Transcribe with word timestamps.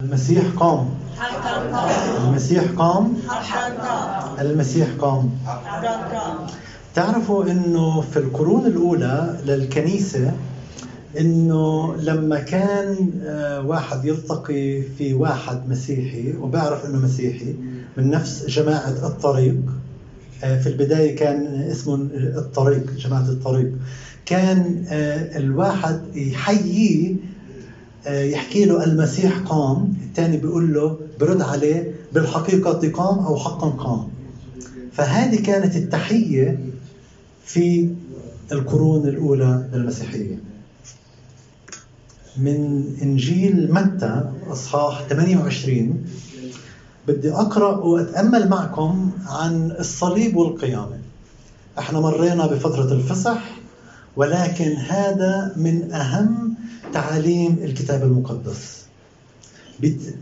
المسيح 0.00 0.44
قام. 0.56 0.88
المسيح 2.28 2.64
قام. 2.76 3.14
المسيح 4.40 4.88
قام. 4.98 5.30
تعرفوا 6.94 7.44
إنه 7.44 8.00
في 8.00 8.16
القرون 8.16 8.66
الأولى 8.66 9.40
للكنيسة 9.46 10.32
إنه 11.20 11.96
لما 11.96 12.40
كان 12.40 13.10
آه، 13.24 13.60
واحد 13.66 14.04
يلتقي 14.04 14.82
في 14.82 15.14
واحد 15.14 15.68
مسيحي 15.68 16.34
وبيعرف 16.40 16.86
إنه 16.86 16.98
مسيحي 16.98 17.54
من 17.96 18.10
نفس 18.10 18.46
جماعة 18.46 18.88
الطريق 19.06 19.56
آه، 20.44 20.58
في 20.60 20.68
البداية 20.68 21.16
كان 21.16 21.66
اسمه 21.70 21.94
الطريق 22.14 22.90
جماعة 22.90 23.28
الطريق 23.28 23.72
كان 24.26 24.84
آه، 24.88 25.38
الواحد 25.38 26.00
يحييه 26.14 27.14
يحكي 28.06 28.64
له 28.64 28.84
المسيح 28.84 29.38
قام. 29.38 29.94
الثاني 30.02 30.36
بيقول 30.36 30.74
له 30.74 30.98
برد 31.20 31.42
عليه 31.42 31.94
بالحقيقة 32.12 32.90
قام 32.90 33.18
أو 33.18 33.36
حقا 33.36 33.68
قام. 33.68 34.08
فهذه 34.92 35.42
كانت 35.42 35.76
التحية 35.76 36.58
في 37.44 37.88
القرون 38.52 39.08
الأولى 39.08 39.68
للمسيحية. 39.72 40.38
من 42.36 42.84
إنجيل 43.02 43.74
متى 43.74 44.30
أصحاح 44.50 45.02
28 45.08 46.04
بدي 47.08 47.32
أقرأ 47.32 47.76
وأتأمل 47.76 48.48
معكم 48.48 49.10
عن 49.26 49.70
الصليب 49.78 50.36
والقيامة. 50.36 50.98
إحنا 51.78 52.00
مرينا 52.00 52.46
بفترة 52.46 52.92
الفصح 52.92 53.42
ولكن 54.16 54.76
هذا 54.76 55.52
من 55.56 55.92
أهم 55.92 56.49
تعاليم 56.92 57.58
الكتاب 57.62 58.02
المقدس. 58.02 58.80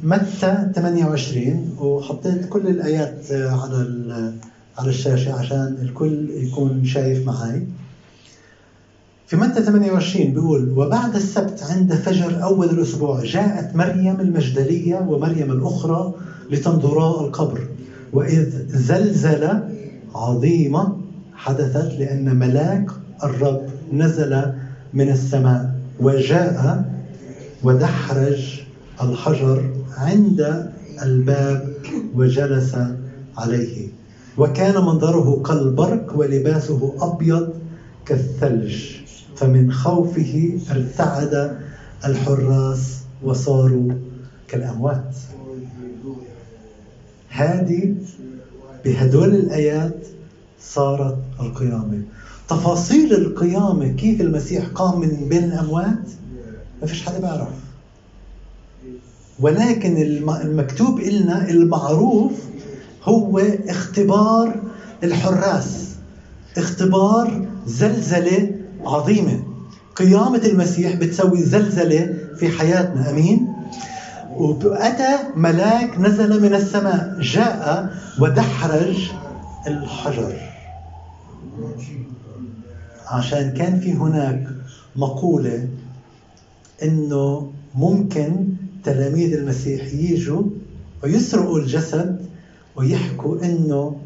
متى 0.02 0.68
28 0.74 1.76
وحطيت 1.80 2.48
كل 2.48 2.68
الآيات 2.68 3.32
على 3.32 4.32
على 4.78 4.88
الشاشة 4.88 5.32
عشان 5.38 5.78
الكل 5.82 6.28
يكون 6.30 6.84
شايف 6.84 7.26
معي 7.26 7.66
في 9.26 9.36
متى 9.36 9.62
28 9.62 10.32
بيقول 10.32 10.70
وبعد 10.78 11.14
السبت 11.14 11.62
عند 11.70 11.94
فجر 11.94 12.42
أول 12.42 12.70
الأسبوع 12.70 13.24
جاءت 13.24 13.76
مريم 13.76 14.20
المجدلية 14.20 14.96
ومريم 15.08 15.52
الأخرى 15.52 16.14
لتنظرا 16.50 17.20
القبر 17.26 17.68
وإذ 18.12 18.68
زلزلة 18.68 19.68
عظيمة 20.14 20.96
حدثت 21.34 21.94
لأن 21.98 22.36
ملاك 22.36 22.90
الرب 23.24 23.62
نزل 23.92 24.52
من 24.94 25.08
السماء. 25.10 25.77
وجاء 26.00 26.84
ودحرج 27.62 28.60
الحجر 29.02 29.70
عند 29.96 30.70
الباب 31.02 31.74
وجلس 32.14 32.76
عليه. 33.36 33.88
وكان 34.38 34.74
منظره 34.74 35.42
كالبرق 35.42 36.12
ولباسه 36.16 36.94
أبيض 37.00 37.54
كالثلج 38.06 38.84
فمن 39.36 39.72
خوفه 39.72 40.60
ارتعد 40.70 41.58
الحراس 42.04 42.98
وصاروا 43.22 43.92
كالأموات. 44.48 45.14
هذه 47.28 47.94
بهدول 48.84 49.34
الآيات 49.34 50.06
صارت 50.60 51.18
القيامة. 51.40 52.02
تفاصيل 52.48 53.12
القيامة 53.14 53.88
كيف 53.88 54.20
المسيح 54.20 54.64
قام 54.74 55.00
من 55.00 55.28
بين 55.28 55.44
الأموات؟ 55.44 55.98
ما 56.80 56.86
فيش 56.86 57.02
حدا 57.06 57.18
بيعرف. 57.18 57.48
ولكن 59.40 59.96
الم- 60.02 60.30
المكتوب 60.30 61.00
لنا 61.00 61.48
المعروف 61.50 62.32
هو 63.04 63.38
اختبار 63.68 64.60
الحراس 65.04 65.88
اختبار 66.58 67.46
زلزلة 67.66 68.50
عظيمة. 68.84 69.42
قيامة 69.96 70.40
المسيح 70.44 70.94
بتسوي 70.96 71.42
زلزلة 71.42 72.14
في 72.38 72.48
حياتنا 72.48 73.10
أمين؟ 73.10 73.48
وأتى 74.36 75.18
ملاك 75.36 75.98
نزل 76.00 76.42
من 76.42 76.54
السماء 76.54 77.18
جاء 77.20 77.94
ودحرج 78.20 79.10
الحجر. 79.66 80.34
عشان 83.10 83.50
كان 83.50 83.80
في 83.80 83.92
هناك 83.92 84.48
مقولة 84.96 85.68
إنه 86.82 87.52
ممكن 87.74 88.46
تلاميذ 88.84 89.34
المسيح 89.34 89.92
يجوا 89.94 90.42
ويسرقوا 91.02 91.58
الجسد 91.58 92.26
ويحكوا 92.76 93.44
إنه 93.44 93.96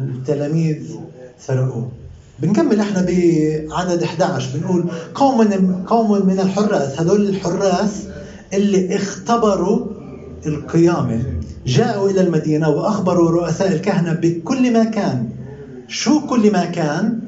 التلاميذ 0.00 0.96
سرقوه. 1.40 1.90
بنكمل 2.38 2.80
إحنا 2.80 3.00
بعدد 3.00 4.02
11 4.02 4.58
بنقول 4.58 4.84
قوم 5.14 5.38
من 5.38 5.84
قوم 5.86 6.26
من 6.26 6.40
الحراس 6.40 7.00
هذول 7.00 7.28
الحراس 7.28 8.06
اللي 8.52 8.96
اختبروا 8.96 9.86
القيامة 10.46 11.22
جاءوا 11.66 12.10
إلى 12.10 12.20
المدينة 12.20 12.68
وأخبروا 12.68 13.30
رؤساء 13.30 13.72
الكهنة 13.72 14.12
بكل 14.12 14.72
ما 14.72 14.84
كان. 14.84 15.28
شو 15.90 16.26
كل 16.26 16.52
ما 16.52 16.64
كان 16.64 17.20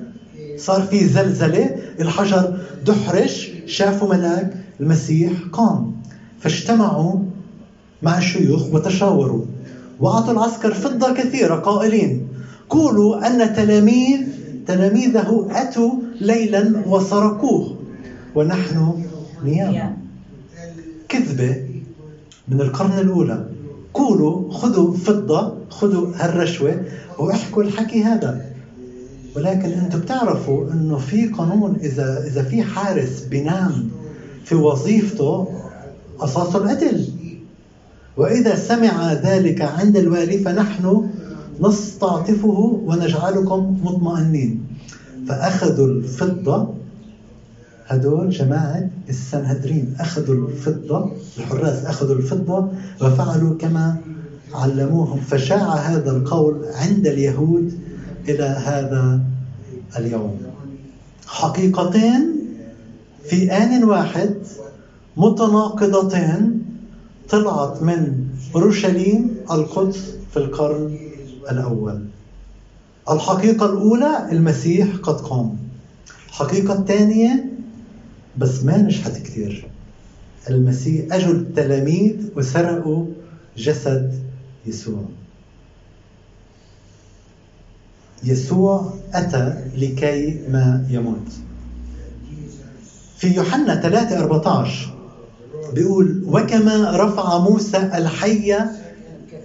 صار 0.57 0.83
في 0.83 1.07
زلزلة؟ 1.07 1.77
الحجر 2.01 2.59
دحرج 2.87 3.49
شافوا 3.67 4.15
ملاك 4.15 4.55
المسيح 4.81 5.33
قام. 5.53 5.93
فاجتمعوا 6.41 7.19
مع 8.03 8.19
الشيوخ 8.19 8.75
وتشاوروا 8.75 9.45
وأعطوا 10.01 10.33
العسكر 10.33 10.75
فضة 10.75 11.15
كثيرة 11.15 11.55
قائلين 11.55 12.29
قولوا 12.71 13.27
أن 13.27 13.55
تلاميذ 13.55 14.21
تلاميذه 14.67 15.49
أتوا 15.51 15.93
ليلا 16.21 16.83
وسرقوه 16.87 17.77
ونحن 18.35 19.05
نيام. 19.45 19.97
كذبة 21.09 21.57
من 22.49 22.61
القرن 22.61 22.99
الأولى. 22.99 23.47
قولوا 23.95 24.53
خذوا 24.53 24.95
فضة 24.95 25.55
خذوا 25.71 26.07
هالرشوة 26.17 26.83
وإحكوا 27.19 27.63
الحكي 27.63 28.05
هذا. 28.05 28.52
ولكن 29.37 29.71
أنتم 29.73 29.99
بتعرفوا 30.01 30.73
انه 30.73 30.99
في 30.99 31.27
قانون 31.27 31.77
اذا 31.81 32.27
إذا 32.27 32.43
في 32.43 32.63
حارس 32.63 33.21
بينام 33.31 33.89
في 34.45 34.55
وظيفته 34.55 35.49
قصاص 36.19 36.57
القتل. 36.57 37.09
وإذا 38.17 38.57
سمع 38.57 39.13
ذلك 39.13 39.63
عند 39.63 39.97
الوالي 39.97 40.39
فنحن 40.39 41.09
نستعطفه 41.61 42.81
ونجعلكم 42.87 43.77
مطمئنين. 43.83 44.67
فأخذوا 45.29 45.87
الفضة 45.87 46.75
هدول 47.87 48.31
جماعة 48.31 48.89
السنهدرين 49.09 49.95
أخذوا 50.01 50.49
الفضة 50.49 51.11
الحراس 51.39 51.85
أخذوا 51.85 52.17
الفضة 52.17 52.69
وفعلوا 53.03 53.57
كما 53.59 53.97
علموهم. 54.55 55.21
فشاع 55.21 55.75
هذا 55.75 56.11
القول 56.11 56.65
عند 56.75 57.07
اليهود 57.07 57.73
إلى 58.29 58.45
هذا 58.45 59.21
اليوم. 59.99 60.39
حقيقتين 61.27 62.33
في 63.29 63.53
آن 63.53 63.85
واحد 63.85 64.35
متناقضتين 65.17 66.63
طلعت 67.29 67.83
من 67.83 68.27
أورشليم 68.55 69.37
القدس 69.51 70.17
في 70.31 70.37
القرن 70.37 70.99
الأول. 71.51 72.05
الحقيقة 73.11 73.67
الأولى 73.67 74.29
المسيح 74.33 74.97
قد 74.97 75.21
قام. 75.21 75.57
الحقيقة 76.29 76.79
الثانية 76.79 77.53
بس 78.39 78.65
ما 78.65 78.77
نجحت 78.79 79.17
كثير. 79.17 79.67
المسيح 80.51 81.15
اجوا 81.15 81.33
التلاميذ 81.35 82.17
وسرقوا 82.37 83.07
جسد 83.57 84.15
يسوع. 84.67 85.05
يسوع 88.25 88.93
أتى 89.15 89.55
لكي 89.77 90.41
ما 90.51 90.87
يموت 90.91 91.29
في 93.19 93.35
يوحنا 93.35 93.81
3 93.81 94.19
14 94.19 94.95
بيقول 95.75 96.23
وكما 96.27 96.91
رفع 96.97 97.39
موسى 97.39 97.77
الحية 97.77 98.73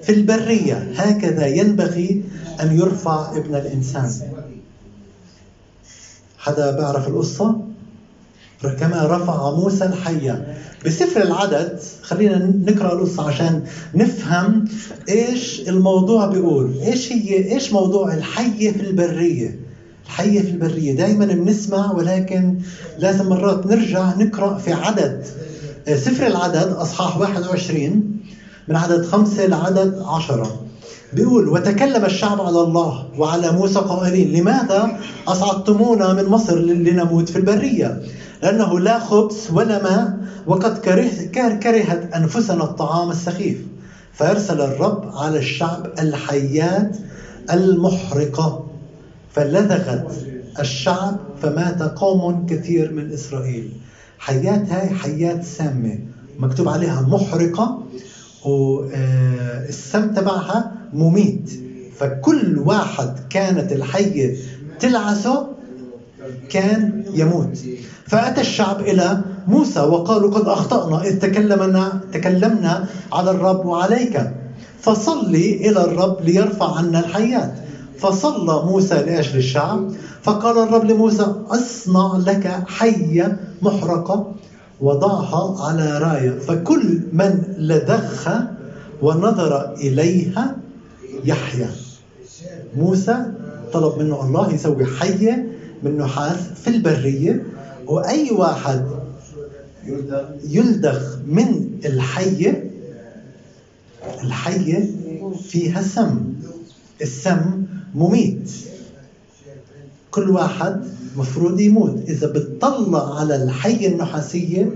في 0.04 0.12
البرية 0.14 0.92
هكذا 0.96 1.48
ينبغي 1.48 2.24
أن 2.62 2.78
يرفع 2.80 3.38
ابن 3.38 3.56
الإنسان 3.56 4.12
حدا 6.38 6.72
بيعرف 6.72 7.08
القصة؟ 7.08 7.67
كما 8.64 9.04
رفع 9.06 9.52
موسى 9.52 9.86
الحية. 9.86 10.58
بسفر 10.86 11.22
العدد 11.22 11.80
خلينا 12.02 12.54
نقرأ 12.68 12.94
القصة 12.94 13.28
عشان 13.28 13.64
نفهم 13.96 14.66
إيش 15.10 15.62
الموضوع 15.70 16.26
بيقول. 16.26 16.74
إيش 16.86 17.12
هي 17.12 17.54
إيش 17.54 17.74
موضوع 17.74 18.14
الحية 18.14 18.72
في 18.72 18.82
البرية؟ 18.82 19.60
الحية 20.06 20.42
في 20.42 20.50
البرية. 20.50 20.96
دائما 20.96 21.26
بنسمع 21.26 21.92
ولكن 21.92 22.56
لازم 23.00 23.30
مرات 23.30 23.66
نرجع 23.66 24.16
نقرأ 24.18 24.58
في 24.58 24.74
عدد. 24.74 25.26
سفر 25.96 26.28
العدد 26.28 26.68
أصحاح 26.72 27.18
21 27.18 28.18
من 28.68 28.76
عدد 28.76 29.06
خمسة 29.06 29.46
لعدد 29.46 30.02
عشرة. 30.06 30.62
بيقول 31.14 31.50
وتكلم 31.50 32.06
الشعب 32.06 32.42
على 32.42 32.60
الله 32.62 33.06
وعلى 33.18 33.52
موسى 33.52 33.80
قائلين 33.80 34.32
لماذا 34.32 35.00
أصعدتمونا 35.28 36.14
من 36.14 36.26
مصر 36.26 36.60
لنموت 36.60 37.30
في 37.30 37.36
البرية؟ 37.36 38.02
لأنه 38.44 38.80
لا 38.80 39.00
خبز 39.00 39.48
ولا 39.52 39.84
ماء 39.84 40.18
وقد 40.46 40.78
كره 40.78 41.10
كرهت 41.60 42.14
أنفسنا 42.14 42.64
الطعام 42.64 43.10
السخيف. 43.10 43.58
فأرسل 44.14 44.62
الرب 44.62 45.12
على 45.16 45.38
الشعب 45.38 45.94
الحيات 46.00 46.98
المحرقة 47.54 48.68
فلدغت 49.34 50.12
الشعب 50.60 51.18
فمات 51.42 51.82
قوم 51.82 52.46
كثير 52.46 52.92
من 52.92 53.12
إسرائيل. 53.12 53.72
حيات 54.20 54.72
هاي 54.72 54.90
حيات 54.90 55.44
سامة 55.44 56.00
مكتوب 56.40 56.70
عليها 56.70 57.02
محرقة 57.02 57.84
والسم 58.46 60.14
تبعها 60.14 60.72
مميت. 60.94 61.52
فكل 61.98 62.60
واحد 62.60 63.20
كانت 63.30 63.72
الحية 63.72 64.38
تلعسه 64.80 65.48
كان 66.50 67.04
يموت. 67.14 67.58
فأتى 68.08 68.42
الشعب 68.42 68.82
إلى 68.82 69.22
موسى 69.48 69.80
وقالوا 69.80 70.32
قد 70.32 70.48
أخطأنا 70.48 71.04
إذ 71.04 71.20
تكلمنا 71.20 72.02
تكلمنا 72.14 72.86
على 73.14 73.32
الرب 73.32 73.66
وعليك. 73.66 74.32
فصلي 74.82 75.70
إلى 75.70 75.82
الرب 75.86 76.22
ليرفع 76.22 76.78
عنا 76.78 77.00
الحيات. 77.00 77.54
فصلى 77.98 78.64
موسى 78.66 78.96
لأجل 78.96 79.38
الشعب. 79.38 79.92
فقال 80.24 80.58
الرب 80.58 80.84
لموسى 80.84 81.34
أصنع 81.50 82.18
لك 82.28 82.64
حية 82.68 83.40
محرقة 83.62 84.32
وضعها 84.82 85.68
على 85.68 85.98
راية. 85.98 86.40
فكل 86.40 87.02
من 87.14 87.44
لدغها 87.58 88.54
ونظر 89.02 89.74
إليها 89.74 90.56
يحيا. 91.26 91.70
موسى 92.78 93.18
طلب 93.74 94.00
منه 94.00 94.26
الله 94.26 94.54
يسوي 94.54 94.86
حية 94.86 95.57
من 95.84 95.98
نحاس 95.98 96.38
في 96.64 96.68
البرية 96.68 97.44
وأي 97.86 98.32
واحد 98.32 98.86
يلدغ 100.50 101.16
من 101.28 101.70
الحية 101.86 102.72
الحية 104.24 104.90
فيها 105.44 105.82
سم. 105.82 106.20
السم 107.02 107.66
مميت. 107.96 108.52
كل 110.12 110.30
واحد 110.30 110.84
مفروض 111.16 111.60
يموت. 111.60 111.96
إذا 112.10 112.28
بتطلع 112.28 113.20
على 113.20 113.44
الحية 113.44 113.88
النحاسية 113.88 114.70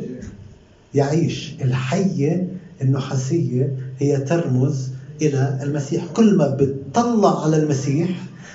يعيش. 0.94 1.54
الحية 1.62 2.48
النحاسية 2.82 3.76
هي 4.00 4.18
ترمز 4.18 4.90
إلى 5.22 5.60
المسيح. 5.64 6.06
كل 6.14 6.38
ما 6.38 6.48
بتطلع 6.48 7.44
على 7.44 7.58
المسيح 7.58 8.10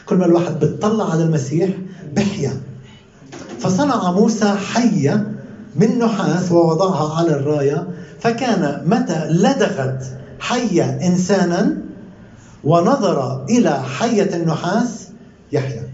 كل 0.06 0.16
ما 0.16 0.26
الواحد 0.26 0.60
بتطلع 0.64 1.10
على 1.12 1.22
المسيح 1.24 1.70
بحيا 2.14 2.52
فصنع 3.60 4.10
موسى 4.12 4.54
حية 4.54 5.32
من 5.76 5.98
نحاس 5.98 6.52
ووضعها 6.52 7.18
على 7.18 7.30
الراية 7.30 7.88
فكان 8.20 8.82
متى 8.86 9.26
لدغت 9.30 10.04
حية 10.40 10.84
إنسانا 11.06 11.76
ونظر 12.64 13.44
إلى 13.44 13.82
حية 13.82 14.36
النحاس؟ 14.36 15.08
يحيا 15.52 15.88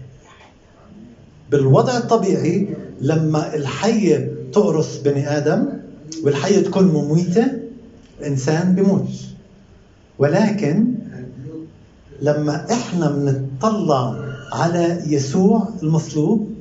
بالوضع 1.51 1.97
الطبيعي 1.97 2.67
لما 3.01 3.55
الحية 3.55 4.33
تقرص 4.53 4.97
بني 4.97 5.37
آدم 5.37 5.65
والحية 6.23 6.63
تكون 6.63 6.83
مميتة 6.87 7.45
الإنسان 8.19 8.75
بيموت. 8.75 9.09
ولكن 10.19 10.85
لما 12.21 12.65
إحنا 12.71 13.09
بنطلع 13.11 14.22
على 14.53 15.01
يسوع 15.07 15.69
المصلوب 15.83 16.53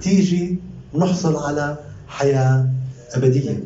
تيجي 0.00 0.58
نحصل 0.94 1.36
على 1.36 1.76
حياة 2.08 2.68
أبدية. 3.14 3.62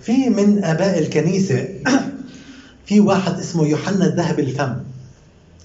في 0.00 0.28
من 0.30 0.64
آباء 0.64 0.98
الكنيسة 0.98 1.68
في 2.86 3.00
واحد 3.00 3.38
اسمه 3.38 3.66
يوحنا 3.66 4.06
الذهب 4.06 4.38
الفم. 4.38 4.76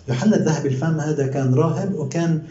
يوحنا 0.08 0.36
الذهب 0.36 0.66
الفم 0.66 1.00
هذا 1.00 1.28
كان 1.28 1.54
راهب 1.54 1.94
وكان 1.94 2.42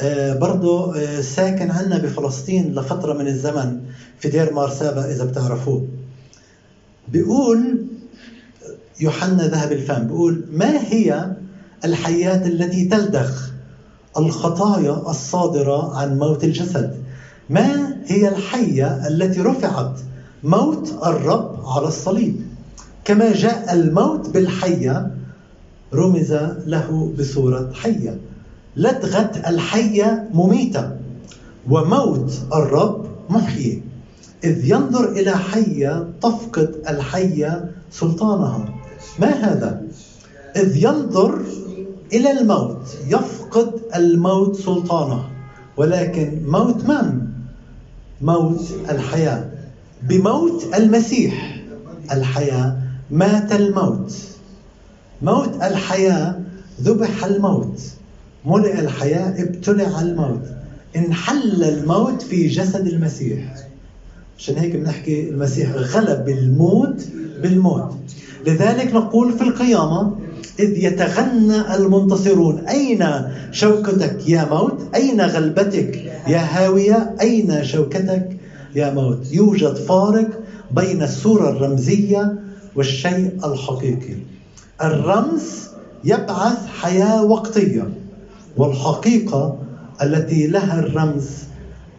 آه، 0.00 0.34
برضه 0.38 0.96
آه، 0.96 1.20
ساكن 1.20 1.70
عنا 1.70 1.98
بفلسطين 1.98 2.74
لفترة 2.74 3.12
من 3.12 3.26
الزمن 3.26 3.80
في 4.18 4.28
دير 4.28 4.52
مارسابا 4.52 5.10
إذا 5.10 5.24
بتعرفوه. 5.24 5.88
بيقول 7.08 7.86
يوحنا 9.00 9.48
ذهب 9.48 9.72
الفم 9.72 10.06
بيقول 10.06 10.44
ما 10.52 10.80
هي 10.80 11.34
الحياة 11.84 12.46
التي 12.46 12.84
تلدغ 12.84 13.30
الخطايا 14.18 15.10
الصادرة 15.10 15.96
عن 15.96 16.18
موت 16.18 16.44
الجسد. 16.44 16.94
ما 17.50 17.96
هي 18.06 18.28
الحية 18.28 19.06
التي 19.08 19.40
رفعت 19.40 20.00
موت 20.44 20.94
الرب 21.06 21.58
على 21.66 21.88
الصليب؟ 21.88 22.40
كما 23.04 23.32
جاء 23.32 23.72
الموت 23.72 24.28
بالحية 24.28 25.10
رمز 25.94 26.32
له 26.66 27.12
بصورة 27.18 27.72
حية. 27.74 28.18
لدغة 28.76 29.32
الحية 29.46 30.28
مميتة 30.34 30.90
وموت 31.70 32.32
الرب 32.54 33.06
محيي. 33.30 33.82
إذ 34.44 34.70
ينظر 34.70 35.12
إلى 35.12 35.30
حية 35.30 36.08
تفقد 36.22 36.76
الحية 36.88 37.70
سلطانها. 37.90 38.64
ما 39.18 39.28
هذا؟ 39.28 39.82
إذ 40.56 40.76
ينظر 40.76 41.42
إلى 42.14 42.40
الموت. 42.40 42.96
يفقد 43.06 43.70
الموت 43.96 44.56
سلطانه. 44.56 45.24
ولكن 45.76 46.42
موت 46.46 46.84
من؟ 46.84 47.26
موت 48.20 48.60
الحياة. 48.90 49.50
بموت 50.02 50.64
المسيح 50.74 51.60
الحياة 52.12 52.76
مات 53.10 53.52
الموت. 53.52 54.14
موت 55.22 55.54
الحياة 55.62 56.40
ذبح 56.82 57.24
الموت. 57.24 57.80
ملئ 58.44 58.80
الحياة 58.80 59.42
ابتلع 59.42 60.00
الموت. 60.00 60.42
انحل 60.96 61.64
الموت 61.64 62.22
في 62.22 62.48
جسد 62.48 62.86
المسيح. 62.86 63.54
عشان 64.38 64.56
هيك 64.56 64.76
بنحكي 64.76 65.28
المسيح 65.28 65.70
غلب 65.70 66.28
الموت 66.28 67.04
بالموت. 67.42 67.94
لذلك 68.46 68.94
نقول 68.94 69.32
في 69.32 69.42
القيامة 69.42 70.16
إذ 70.60 70.84
يتغنى 70.84 71.74
المنتصرون. 71.74 72.58
أين 72.68 73.06
شوكتك 73.50 74.28
يا 74.28 74.48
موت؟ 74.50 74.94
أين 74.94 75.20
غلبتك 75.20 76.04
يا 76.28 76.38
هاوية؟ 76.38 77.14
أين 77.20 77.64
شوكتك 77.64 78.36
يا 78.74 78.94
موت؟ 78.94 79.32
يوجد 79.32 79.74
فارق 79.74 80.28
بين 80.70 81.02
الصورة 81.02 81.50
الرمزية 81.50 82.38
والشيء 82.76 83.30
الحقيقي. 83.44 84.16
الرمز 84.82 85.68
يبعث 86.04 86.66
حياة 86.80 87.24
وقتية 87.24 87.88
والحقيقة 88.56 89.58
التي 90.02 90.46
لها 90.46 90.78
الرمز 90.78 91.28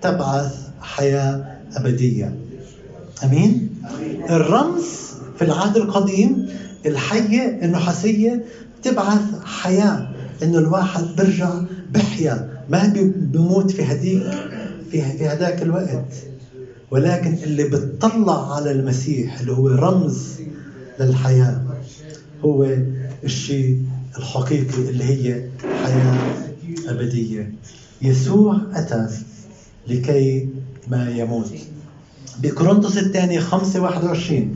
تبعث 0.02 0.56
حياة 0.82 1.46
أبدية. 1.76 2.36
أمين؟ 3.24 3.70
الرمز 4.30 4.84
في 5.38 5.42
العهد 5.46 5.78
القديم 5.78 6.50
الحية 6.86 7.60
النحاسية 7.64 8.44
تبعث 8.84 9.22
حياة 9.44 10.10
إنه 10.44 10.58
الواحد 10.58 11.04
برجع 11.18 11.54
بحيا. 11.94 12.50
ما 12.70 12.94
بيموت 13.16 13.72
في 13.72 13.84
هديك 13.84 14.24
في 14.92 15.02
في 15.02 15.28
هذاك 15.28 15.62
الوقت. 15.62 16.14
ولكن 16.92 17.34
اللي 17.34 17.64
بتطلع 17.64 18.56
على 18.56 18.72
المسيح 18.72 19.40
اللي 19.40 19.52
هو 19.52 19.68
رمز 19.68 20.34
للحياة 21.00 21.62
هو 22.46 22.68
الشيء 23.24 23.78
الحقيقي 24.18 24.90
اللي 24.90 25.04
هي 25.04 25.50
حياة 25.84 26.18
أبدية. 26.88 27.52
يسوع 28.02 28.62
أتى 28.74 29.08
لكي 29.88 30.50
ما 30.88 31.10
يموت. 31.10 31.52
بكورنثوس 32.40 32.98
الثاني 32.98 33.40
5 33.40 33.82
21 33.82 34.55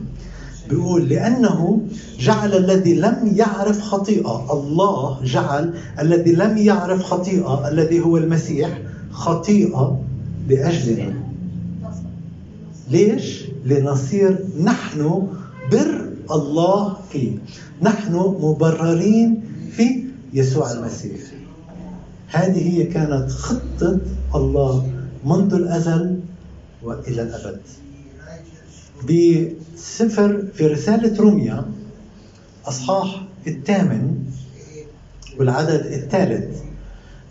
بيقول 0.70 1.08
لأنه 1.08 1.80
جعل 2.18 2.54
الذي 2.54 2.94
لم 2.94 3.32
يعرف 3.36 3.80
خطيئة 3.80 4.52
الله 4.52 5.20
جعل 5.24 5.74
الذي 6.00 6.32
لم 6.32 6.58
يعرف 6.58 7.02
خطيئة 7.02 7.68
الذي 7.68 8.00
هو 8.00 8.16
المسيح 8.16 8.78
خطيئة 9.12 10.00
لأجلنا. 10.48 11.14
ليش؟ 12.90 13.44
لنصير 13.64 14.38
نحن 14.62 15.26
بر 15.72 16.10
الله 16.30 16.96
فيه. 17.12 17.32
نحن 17.82 18.14
مبررين 18.40 19.42
في 19.72 20.04
يسوع 20.32 20.72
المسيح. 20.72 21.20
هذه 22.28 22.78
هي 22.78 22.84
كانت 22.84 23.30
خطة 23.30 23.98
الله 24.34 24.86
منذ 25.24 25.54
الأزل 25.54 26.20
وإلى 26.82 27.22
الأبد. 27.22 27.60
بسفر 29.80 30.44
في 30.54 30.66
رسالة 30.66 31.20
روميا 31.20 31.64
أصحاح 32.66 33.22
الثامن 33.46 34.14
والعدد 35.38 35.86
الثالث. 35.86 36.58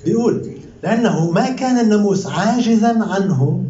بيقول 0.06 0.51
لأنه 0.84 1.32
ما 1.32 1.50
كان 1.50 1.79
الناموس 1.79 2.27
عاجزا 2.27 3.03
عنه 3.03 3.63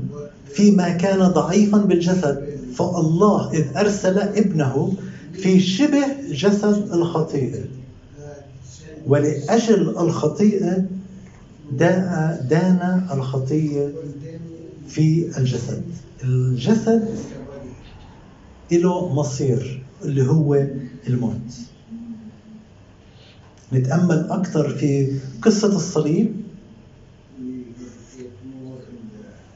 فيما 0.54 0.90
كان 0.90 1.20
ضعيفا 1.28 1.78
بالجسد 1.78 2.50
فالله 2.76 3.54
إذ 3.54 3.78
أرسل 3.78 4.20
ابنه 4.20 4.94
في 5.34 5.60
شبه 5.60 6.06
جسد 6.32 6.90
الخطيئة. 6.94 7.64
ولأجل 9.08 9.90
الخطيئة 9.90 10.86
داء 11.72 12.46
دان 12.50 13.08
الخطية 13.12 13.90
في 14.88 15.38
الجسد. 15.38 15.82
الجسد 16.24 17.10
له 18.78 19.14
مصير 19.14 19.84
اللي 20.06 20.28
هو 20.28 20.68
الموت. 21.08 21.52
نتأمل 23.74 24.28
أكثر 24.30 24.70
في 24.70 25.20
قصة 25.42 25.76
الصليب 25.76 26.36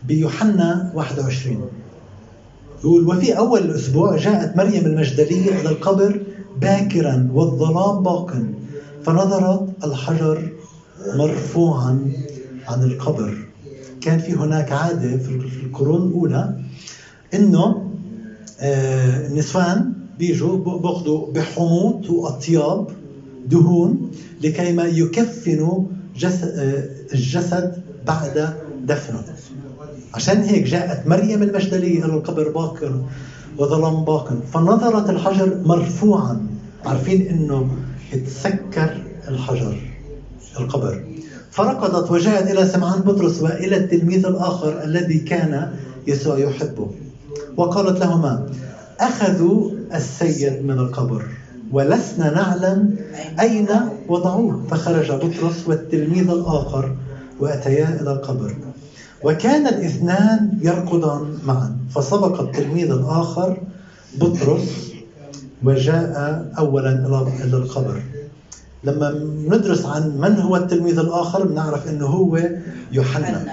بيوحنا 0.07 0.91
21 0.95 1.69
يقول 2.83 3.07
وفي 3.07 3.37
أول 3.37 3.59
الأسبوع 3.59 4.17
جاءت 4.17 4.57
مريم 4.57 4.85
المجدلية 4.85 5.61
إلى 5.61 5.69
القبر 5.69 6.21
باكرا 6.61 7.29
والظلام 7.33 8.03
باق 8.03 8.37
فنظرت 9.05 9.69
الحجر 9.83 10.49
مرفوعا 11.15 12.11
عن 12.67 12.83
القبر. 12.83 13.37
كان 14.01 14.19
في 14.19 14.33
هناك 14.33 14.71
عادة 14.71 15.17
في 15.17 15.29
القرون 15.63 16.07
الأولى 16.07 16.59
إنه 17.33 17.92
آه، 18.63 19.27
النسوان 19.27 19.93
بيجوا 20.19 20.79
بياخذوا 20.79 21.31
بحموض 21.33 22.09
وأطياب 22.09 22.87
دهون 23.47 24.11
لكي 24.43 24.73
ما 24.73 24.83
يكفنوا 24.83 25.83
آه، 26.25 26.83
الجسد 27.13 27.83
بعد 28.07 28.53
دفنه. 28.85 29.23
عشان 30.13 30.41
هيك 30.41 30.63
جاءت 30.63 31.07
مريم 31.07 31.43
المجدلية 31.43 32.05
إلى 32.05 32.13
القبر 32.13 32.49
باكر 32.49 33.01
وظلام 33.57 34.05
باق 34.05 34.33
فنظرت 34.53 35.09
الحجر 35.09 35.61
مرفوعا. 35.65 36.47
عارفين 36.85 37.27
إنه 37.27 37.77
تسكر 38.25 39.03
الحجر 39.27 39.77
القبر. 40.59 41.03
فركضت 41.51 42.11
وجاءت 42.11 42.51
إلى 42.51 42.67
سمعان 42.67 43.01
بطرس 43.01 43.41
وإلى 43.41 43.77
التلميذ 43.77 44.25
الآخر 44.25 44.83
الذي 44.83 45.19
كان 45.19 45.73
يسوع 46.07 46.39
يحبه. 46.39 47.02
وقالت 47.57 47.99
لهما 47.99 48.45
أخذوا 48.99 49.71
السيد 49.95 50.65
من 50.65 50.79
القبر 50.79 51.25
ولسنا 51.71 52.29
نعلم 52.29 52.95
أين 53.39 53.67
وضعوه. 54.07 54.63
فخرج 54.71 55.11
بطرس 55.11 55.67
والتلميذ 55.67 56.29
الآخر 56.29 56.95
وأتيا 57.39 58.01
إلى 58.01 58.11
القبر. 58.11 58.55
وكان 59.23 59.67
الاثنان 59.67 60.57
يركضان 60.61 61.37
معا 61.45 61.77
فسبق 61.95 62.41
التلميذ 62.41 62.91
الآخر 62.91 63.57
بطرس 64.15 64.91
وجاء 65.63 66.45
أولا 66.57 66.91
إلى 67.43 67.57
القبر. 67.57 68.01
لما 68.83 69.11
ندرس 69.47 69.85
عن 69.85 70.17
من 70.17 70.39
هو 70.39 70.55
التلميذ 70.55 70.99
الآخر 70.99 71.47
بنعرف 71.47 71.89
أنه 71.89 72.05
هو 72.05 72.49
يوحنا 72.91 73.45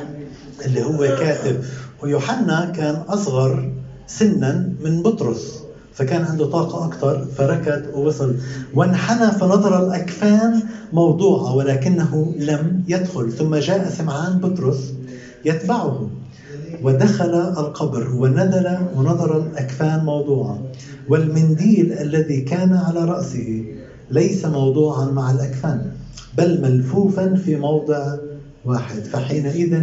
اللي 0.66 0.84
هو 0.84 0.98
كاتب. 0.98 1.64
ويوحنا 2.02 2.72
كان 2.76 2.94
أصغر 2.94 3.72
سنا 4.18 4.72
من 4.80 5.02
بطرس 5.02 5.62
فكان 5.94 6.22
عنده 6.22 6.46
طاقة 6.46 6.84
أكثر 6.86 7.26
فركض 7.36 7.82
ووصل. 7.94 8.34
وانحنى 8.74 9.32
فنظر 9.32 9.86
الأكفان 9.86 10.62
موضوعة 10.92 11.54
ولكنه 11.54 12.34
لم 12.38 12.82
يدخل. 12.88 13.32
ثم 13.32 13.54
جاء 13.56 13.88
سمعان 13.88 14.38
بطرس 14.38 14.92
يتبعه 15.44 16.08
ودخل 16.82 17.34
القبر 17.34 18.14
ونزل 18.14 18.78
ونظر 18.96 19.36
الأكفان 19.36 20.04
موضوعا 20.04 20.58
والمنديل 21.08 21.92
الذي 21.92 22.40
كان 22.40 22.72
على 22.72 23.04
رأسه 23.04 23.64
ليس 24.10 24.44
موضوعا 24.46 25.04
مع 25.04 25.30
الأكفان 25.30 25.92
بل 26.38 26.62
ملفوفا 26.62 27.34
في 27.34 27.56
موضع 27.56 28.16
واحد. 28.64 29.00
فحينئذ 29.02 29.82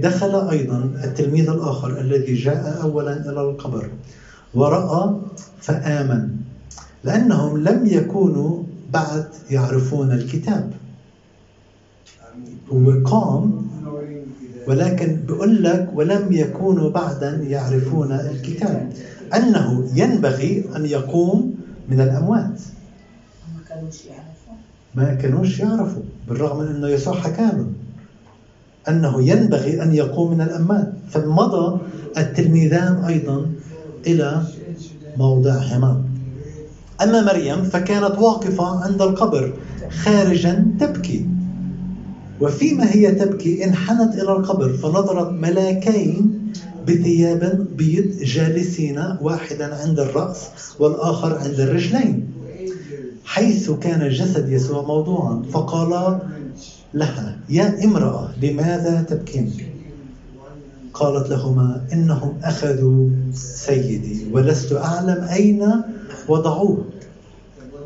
دخل 0.00 0.48
أيضا 0.50 0.90
التلميذ 1.04 1.50
الآخر 1.50 2.00
الذي 2.00 2.34
جاء 2.34 2.82
أولا 2.82 3.12
إلى 3.30 3.40
القبر 3.40 3.90
ورأى 4.54 5.16
فآمن 5.60 6.28
لأنهم 7.04 7.58
لم 7.58 7.86
يكونوا 7.86 8.62
بعد 8.92 9.26
يعرفون 9.50 10.12
الكتاب. 10.12 10.72
وقام 12.70 13.66
ولكن 14.66 15.20
بقول 15.28 15.62
لك 15.62 15.90
ولم 15.94 16.32
يكونوا 16.32 16.90
بعدا 16.90 17.36
يعرفون 17.36 18.12
الكتاب 18.12 18.92
أنه 19.36 19.90
ينبغي 19.94 20.64
أن 20.76 20.86
يقوم 20.86 21.54
من 21.88 22.00
الأموات. 22.00 22.60
ما 23.56 23.62
كانوش 23.68 24.04
يعرفوا 24.04 24.54
ما 24.94 25.14
كانوش 25.14 25.60
يعرفوا 25.60 26.02
بالرغم 26.28 26.58
من 26.58 26.66
أنه 26.66 26.88
يسوع 26.88 27.14
حكى 27.14 27.42
لهم 27.42 27.72
أنه 28.88 29.28
ينبغي 29.28 29.82
أن 29.82 29.94
يقوم 29.94 30.30
من 30.34 30.40
الأموات 30.40 30.92
فمضى 31.10 31.80
التلميذان 32.18 33.04
أيضا 33.04 33.46
إلى 34.06 34.42
موضعهما 35.16 36.02
أما 37.02 37.22
مريم 37.22 37.62
فكانت 37.62 38.18
واقفة 38.18 38.84
عند 38.84 39.02
القبر 39.02 39.52
خارجا 39.90 40.66
تبكي. 40.80 41.26
وفيما 42.40 42.92
هي 42.94 43.10
تبكي 43.10 43.64
انحنت 43.64 44.14
إلى 44.14 44.32
القبر 44.32 44.72
فنظرت 44.72 45.32
ملاكين 45.32 46.38
بثياب 46.86 47.66
بيض 47.76 48.04
جالسين 48.22 49.02
واحدا 49.20 49.74
عند 49.74 50.00
الرأس 50.00 50.42
والآخر 50.78 51.38
عند 51.38 51.60
الرجلين. 51.60 52.28
حيث 53.24 53.70
كان 53.70 54.08
جسد 54.08 54.52
يسوع 54.52 54.82
موضوعا 54.82 55.42
فقال 55.52 56.18
لها 56.96 57.36
يا 57.48 57.84
امرأة 57.84 58.28
لماذا 58.42 59.02
تبكين؟ 59.02 59.52
قالت 60.94 61.30
لهما 61.30 61.82
إنهم 61.92 62.38
أخذوا 62.42 63.08
سيدي 63.34 64.26
ولست 64.32 64.72
أعلم 64.72 65.24
أين 65.32 65.82
وضعوه. 66.28 66.84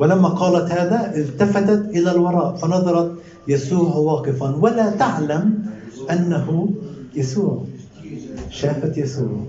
ولما 0.00 0.28
قالت 0.28 0.72
هذا 0.72 1.12
التفتت 1.16 1.90
إلى 1.96 2.10
الوراء 2.10 2.56
فنظرت 2.56 3.12
يسوع 3.48 3.96
واقفا 3.96 4.56
ولا 4.56 4.90
تعلم 4.90 5.64
أنه 6.10 6.70
يسوع. 7.14 7.64
شافت 8.50 8.98
يسوع. 8.98 9.44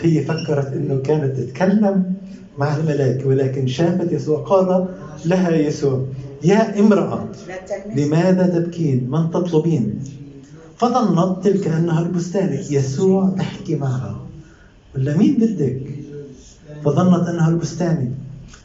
هي 0.00 0.24
فكرت 0.24 0.72
أنه 0.72 1.00
كانت 1.02 1.36
تتكلم 1.36 2.14
مع 2.58 2.76
الملاك 2.76 3.26
ولكن 3.26 3.66
شافت 3.66 4.12
يسوع 4.12 4.38
قال 4.38 4.86
لها 5.24 5.50
يسوع 5.50 6.04
يا 6.44 6.80
امرأة 6.80 7.28
لماذا 7.96 8.46
تبكين؟ 8.46 9.10
من 9.10 9.30
تطلبين؟ 9.30 9.98
فظنت 10.76 11.44
تلك 11.44 11.68
أنها 11.68 12.00
البستاني 12.02 12.60
يسوع 12.70 13.30
تحكي 13.38 13.76
معها. 13.76 14.20
ولا 14.94 15.16
مين 15.16 15.34
بدك؟ 15.36 15.80
فظنت 16.84 17.28
أنها 17.28 17.48
البستاني 17.48 18.10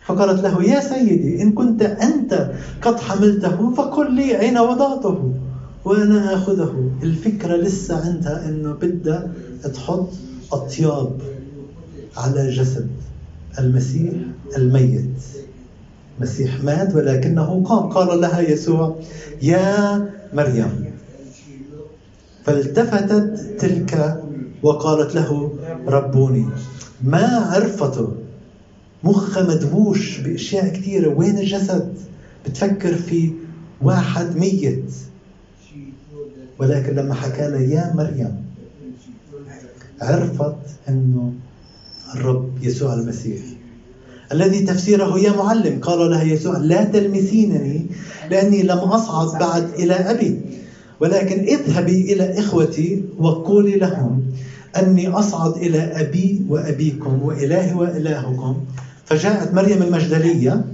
فقالت 0.06 0.44
له 0.44 0.64
يا 0.64 0.80
سيدي 0.80 1.42
إن 1.42 1.52
كنت 1.52 1.82
أنت 1.82 2.52
قد 2.82 3.00
حملته 3.00 3.74
فقل 3.74 4.14
لي 4.14 4.40
أين 4.40 4.58
وضعته؟ 4.58 5.34
وأنا 5.86 6.34
آخذه. 6.34 6.92
الفكرة 7.04 7.56
لسه 7.56 8.06
عندها 8.06 8.50
إنه 8.50 8.74
بدها 8.74 9.32
تحط 9.74 10.10
أطياب 10.52 11.22
على 12.18 12.50
جسد 12.52 12.88
المسيح 13.60 14.14
الميت. 14.58 15.39
مسيح 16.20 16.64
مات 16.64 16.96
ولكنه 16.96 17.64
قام 17.66 17.90
قال 17.90 18.22
لها 18.22 18.40
يسوع 18.40 19.00
يا 19.42 20.10
مريم. 20.34 20.86
فالتفتت 22.46 23.56
تلك 23.60 24.24
وقالت 24.64 25.16
له 25.16 25.54
ربوني. 25.88 26.46
ما 27.04 27.26
عرفته 27.26 28.14
مخها 29.04 29.44
مدبوش 29.44 30.20
بأشياء 30.20 30.68
كثيرة. 30.68 31.10
وين 31.18 31.38
الجسد؟ 31.38 31.94
بتفكر 32.46 32.96
في 32.96 33.32
واحد 33.82 34.38
ميت. 34.38 34.94
ولكن 36.60 36.96
لما 36.96 37.14
حكى 37.14 37.48
لها 37.48 37.62
يا 37.62 37.94
مريم. 37.96 38.46
عرفت 40.02 40.56
إنه 40.90 41.34
الرب 42.16 42.64
يسوع 42.64 42.94
المسيح. 42.94 43.42
الذي 44.32 44.60
تفسيره 44.60 45.20
يا 45.20 45.32
معلم. 45.32 45.80
قال 45.82 46.10
لها 46.10 46.24
يسوع 46.24 46.58
لا 46.58 46.84
تلمسينني 46.84 47.86
لأني 48.30 48.64
لم 48.64 48.78
أصعد 48.78 49.40
بعد 49.40 49.70
إلى 49.80 49.94
أبي. 49.94 50.40
ولكن 51.00 51.40
اذهبي 51.40 52.14
إلى 52.14 52.40
إخوتي 52.40 53.04
وقولي 53.18 53.76
لهم 53.76 54.24
أني 54.78 55.08
أصعد 55.08 55.58
إلى 55.58 55.80
أبي 55.80 56.42
وأبيكم 56.50 57.24
وإلهي 57.24 57.74
وإلهكم. 57.74 58.58
فجاءت 59.06 59.54
مريم 59.54 59.84
المجدلية 59.84 60.66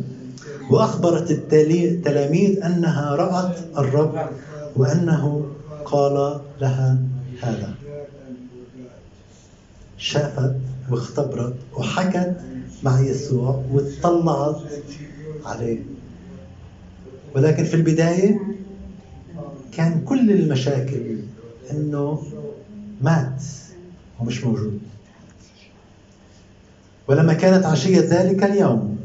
وأخبرت 0.69 1.31
التلاميذ 1.31 2.63
أنها 2.63 3.15
رأت 3.15 3.55
الرب 3.77 4.29
وأنه 4.75 5.45
قال 5.85 6.39
لها 6.61 6.97
هذا. 7.41 7.73
شافت 9.97 10.55
واختبرت 10.91 11.55
وحكت 11.77 12.35
مع 12.85 12.99
يسوع 12.99 13.63
واطلعت 13.73 14.61
عليه. 15.45 15.79
ولكن 17.35 17.63
في 17.63 17.73
البداية 17.73 18.39
كان 19.71 20.01
كل 20.05 20.31
المشاكل 20.31 21.17
إنه 21.71 22.23
مات 23.01 23.43
ومش 24.19 24.43
موجود. 24.43 24.79
ولما 27.07 27.33
كانت 27.33 27.65
عشية 27.65 27.99
ذلك 27.99 28.43
اليوم 28.43 28.97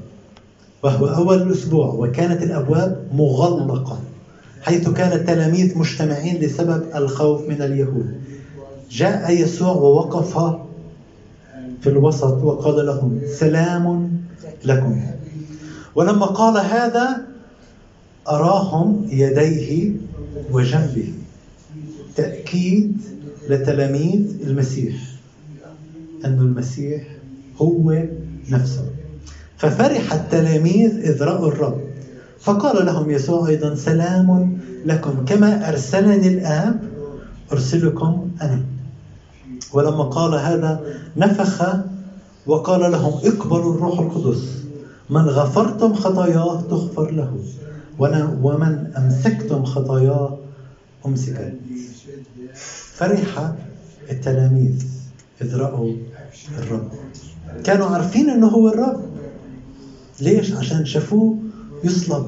وهو 0.82 1.06
أول 1.06 1.42
الأسبوع 1.42 1.86
وكانت 1.86 2.42
الأبواب 2.42 3.08
مغلقة 3.12 4.00
حيث 4.62 4.88
كان 4.88 5.12
التلاميذ 5.12 5.78
مجتمعين 5.78 6.36
لسبب 6.36 6.84
الخوف 6.94 7.48
من 7.48 7.62
اليهود. 7.62 8.20
جاء 8.90 9.30
يسوع 9.32 9.72
ووقف 9.72 10.36
في 11.80 11.88
الوسط 11.88 12.44
وقال 12.44 12.86
لهم 12.86 13.20
سلام 13.38 14.12
لكم. 14.64 15.00
ولما 15.94 16.26
قال 16.26 16.66
هذا 16.66 17.26
أراهم 18.28 19.06
يديه 19.10 19.92
وجنبه. 20.52 21.12
تأكيد 22.16 22.96
لتلاميذ 23.48 24.36
المسيح 24.46 24.94
أن 26.24 26.38
المسيح 26.38 27.02
هو 27.56 28.02
نفسه. 28.50 28.84
ففرح 29.56 30.12
التلاميذ 30.12 30.90
إذ 30.90 31.22
رأوا 31.22 31.48
الرب. 31.48 31.80
فقال 32.40 32.86
لهم 32.86 33.10
يسوع 33.10 33.48
أيضا 33.48 33.74
سلام 33.74 34.58
لكم 34.86 35.24
كما 35.24 35.68
أرسلني 35.68 36.28
الآب 36.28 36.80
أرسلكم 37.52 38.30
أنا. 38.42 38.62
ولما 39.72 40.02
قال 40.02 40.34
هذا 40.34 40.80
نفخ 41.16 41.62
وقال 42.46 42.92
لهم 42.92 43.12
اقبلوا 43.24 43.74
الروح 43.74 44.00
القدس 44.00 44.42
من 45.10 45.20
غفرتم 45.20 45.94
خطاياه 45.94 46.60
تغفر 46.60 47.10
له 47.10 47.38
ومن 48.42 48.92
أمسكتم 48.96 49.64
خطاياه 49.64 50.38
أمسكت 51.06 51.54
فرح 52.94 53.52
التلاميذ 54.10 54.84
إذ 55.42 55.56
رأوا 55.56 55.92
الرب. 56.58 56.88
كانوا 57.64 57.86
عارفين 57.86 58.30
أنه 58.30 58.46
هو 58.46 58.68
الرب. 58.68 59.00
ليش؟ 60.20 60.52
عشان 60.52 60.84
شافوه 60.84 61.38
يصلب. 61.84 62.26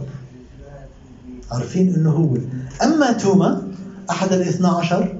عارفين 1.50 1.94
أنه 1.94 2.10
هو. 2.10 2.36
أما 2.84 3.12
توما 3.12 3.62
أحد 4.10 4.32
الاثنى 4.32 4.66
عشر 4.66 5.18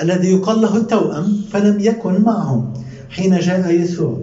الذي 0.00 0.30
يقال 0.30 0.60
له 0.60 0.76
التوأم 0.76 1.40
فلم 1.52 1.80
يكن 1.80 2.22
معهم 2.22 2.72
حين 3.10 3.38
جاء 3.38 3.70
يسوع. 3.70 4.20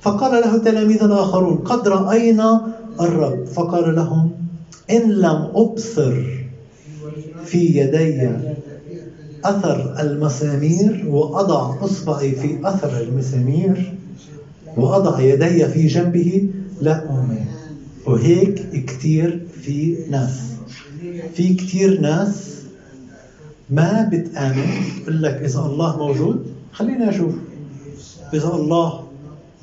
فقال 0.00 0.32
له 0.32 0.56
تلاميذ 0.58 1.02
الآخرون 1.02 1.56
قد 1.56 1.88
رأينا 1.88 2.66
الرب. 3.00 3.44
فقال 3.46 3.94
لهم 3.94 4.30
إن 4.90 5.10
لم 5.10 5.50
أبصر 5.54 6.22
في 7.44 7.78
يدي 7.78 8.30
أثر 9.44 9.96
المسامير 10.00 11.04
وأضع 11.08 11.84
إصبعي 11.84 12.32
في 12.32 12.58
أثر 12.64 13.00
المسامير 13.00 13.94
وأضع 14.76 15.20
يدي 15.20 15.64
في 15.66 15.86
جنبه 15.86 16.48
لا 16.80 17.06
أؤمن. 17.06 17.44
وهيك 18.06 18.84
كتير 18.86 19.46
في 19.62 19.96
ناس. 20.10 20.40
في 21.34 21.54
كتير 21.54 22.00
ناس 22.00 22.53
ما 23.74 24.08
بتآمن؟ 24.12 24.70
بقول 25.02 25.22
لك 25.22 25.34
إذا 25.34 25.60
الله 25.60 25.96
موجود 25.96 26.46
خليني 26.72 27.10
أشوف. 27.10 27.34
إذا 28.34 28.48
الله 28.48 29.04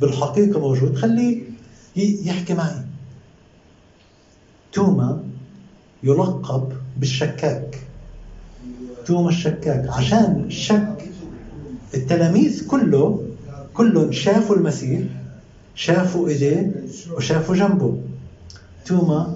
بالحقيقة 0.01 0.59
موجود 0.59 0.95
خليه 0.95 1.41
يحكي 1.95 2.53
معي. 2.53 2.81
توما 4.73 5.23
يلقب 6.03 6.73
بالشكاك. 6.97 7.79
توما 9.05 9.29
الشكاك 9.29 9.89
عشان 9.89 10.43
الشك 10.47 11.09
التلاميذ 11.93 12.67
كله 12.67 13.25
كلهم 13.73 14.11
شافوا 14.11 14.55
المسيح 14.55 15.01
شافوا 15.75 16.29
إيديه 16.29 16.83
وشافوا 17.17 17.55
جنبه. 17.55 17.97
توما 18.85 19.35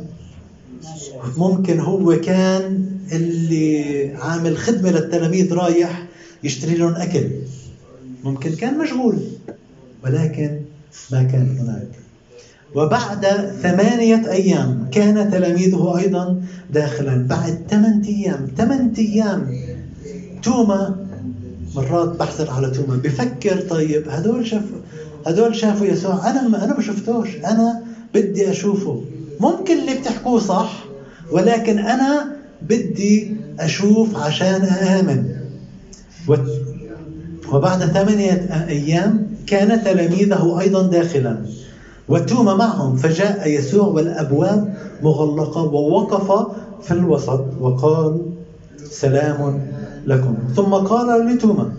ممكن 1.38 1.80
هو 1.80 2.22
كان 2.22 2.95
اللي 3.12 4.12
عامل 4.16 4.58
خدمة 4.58 4.92
للتلاميذ 4.92 5.54
رايح 5.54 6.06
يشتري 6.44 6.76
لهم 6.76 6.94
أكل. 6.94 7.30
ممكن 8.24 8.56
كان 8.56 8.78
مشغول 8.78 9.20
ولكن 10.04 10.60
ما 11.12 11.24
كان 11.24 11.58
هناك. 11.60 11.88
وبعد 12.76 13.26
ثمانية 13.62 14.32
أيام 14.32 14.88
كان 14.92 15.32
تلاميذه 15.32 15.98
أيضا 15.98 16.42
داخلا. 16.74 17.28
بعد 17.30 17.60
ثمانية 17.70 18.08
أيام 18.08 18.48
ثمانية 18.58 18.98
أيام. 18.98 19.60
توما 20.44 21.06
مرات 21.76 22.10
بحثر 22.20 22.52
على 22.52 22.70
توما 22.70 22.96
بفكر 22.96 23.62
طيب 23.62 24.10
هدول 24.10 24.48
شافوا 24.48 24.78
هدول 25.28 25.56
شافوا 25.56 25.86
يسوع؟ 25.86 26.30
أنا 26.30 26.48
ما 26.48 26.64
أنا 26.64 26.76
ما 26.76 26.82
شفتوش. 26.82 27.36
أنا 27.36 27.84
بدي 28.14 28.52
أشوفه. 28.52 29.04
ممكن 29.40 29.80
اللي 29.80 29.94
بتحكوه 29.94 30.40
صح 30.40 30.86
ولكن 31.32 31.80
أنا 31.80 32.35
بدي 32.62 33.38
أشوف 33.60 34.18
عشان 34.18 34.62
آمن. 34.64 35.24
وبعد 37.52 37.80
ثمانية 37.80 38.66
أيام 38.70 39.28
كان 39.48 39.84
تلاميذه 39.84 40.60
أيضا 40.60 40.82
داخلا. 40.82 41.46
وتوما 42.08 42.54
معهم 42.56 42.96
فجاء 42.96 43.50
يسوع 43.50 43.88
والأبواب 43.88 44.76
مغلقة 45.04 45.62
ووقف 45.62 46.48
في 46.82 46.92
الوسط 46.92 47.46
وقال 47.60 48.22
سلام 48.90 49.68
لكم. 50.06 50.36
ثم 50.56 50.74
قال 50.74 51.28
لتوما 51.28 51.72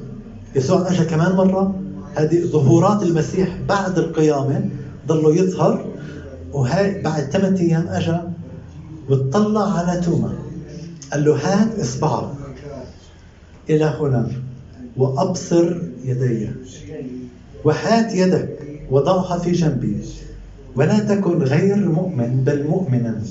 يسوع 0.54 0.90
أجا 0.90 1.04
كمان 1.04 1.32
مرة؟ 1.32 1.74
هذه 2.14 2.44
ظهورات 2.44 3.02
المسيح 3.02 3.48
بعد 3.68 3.98
القيامة 3.98 4.68
ضلوا 5.08 5.32
يظهر 5.32 5.86
وهي 6.52 7.02
بعد 7.02 7.22
ثمانية 7.22 7.60
أيام 7.60 7.88
أجا 7.88 8.32
وطلع 9.10 9.72
على 9.78 10.00
توما. 10.00 10.45
قال 11.12 11.24
له 11.24 11.34
هات 11.36 11.78
إصبعك 11.78 12.30
إلى 13.70 13.84
هنا. 13.84 14.30
وأبصر 14.96 15.76
يدي. 16.04 16.50
وهات 17.64 18.14
يدك 18.14 18.58
وضعها 18.90 19.38
في 19.38 19.52
جنبي. 19.52 19.96
ولا 20.76 20.98
تكن 20.98 21.42
غير 21.42 21.76
مؤمن 21.76 22.42
بل 22.46 22.66
مؤمنا. 22.68 23.22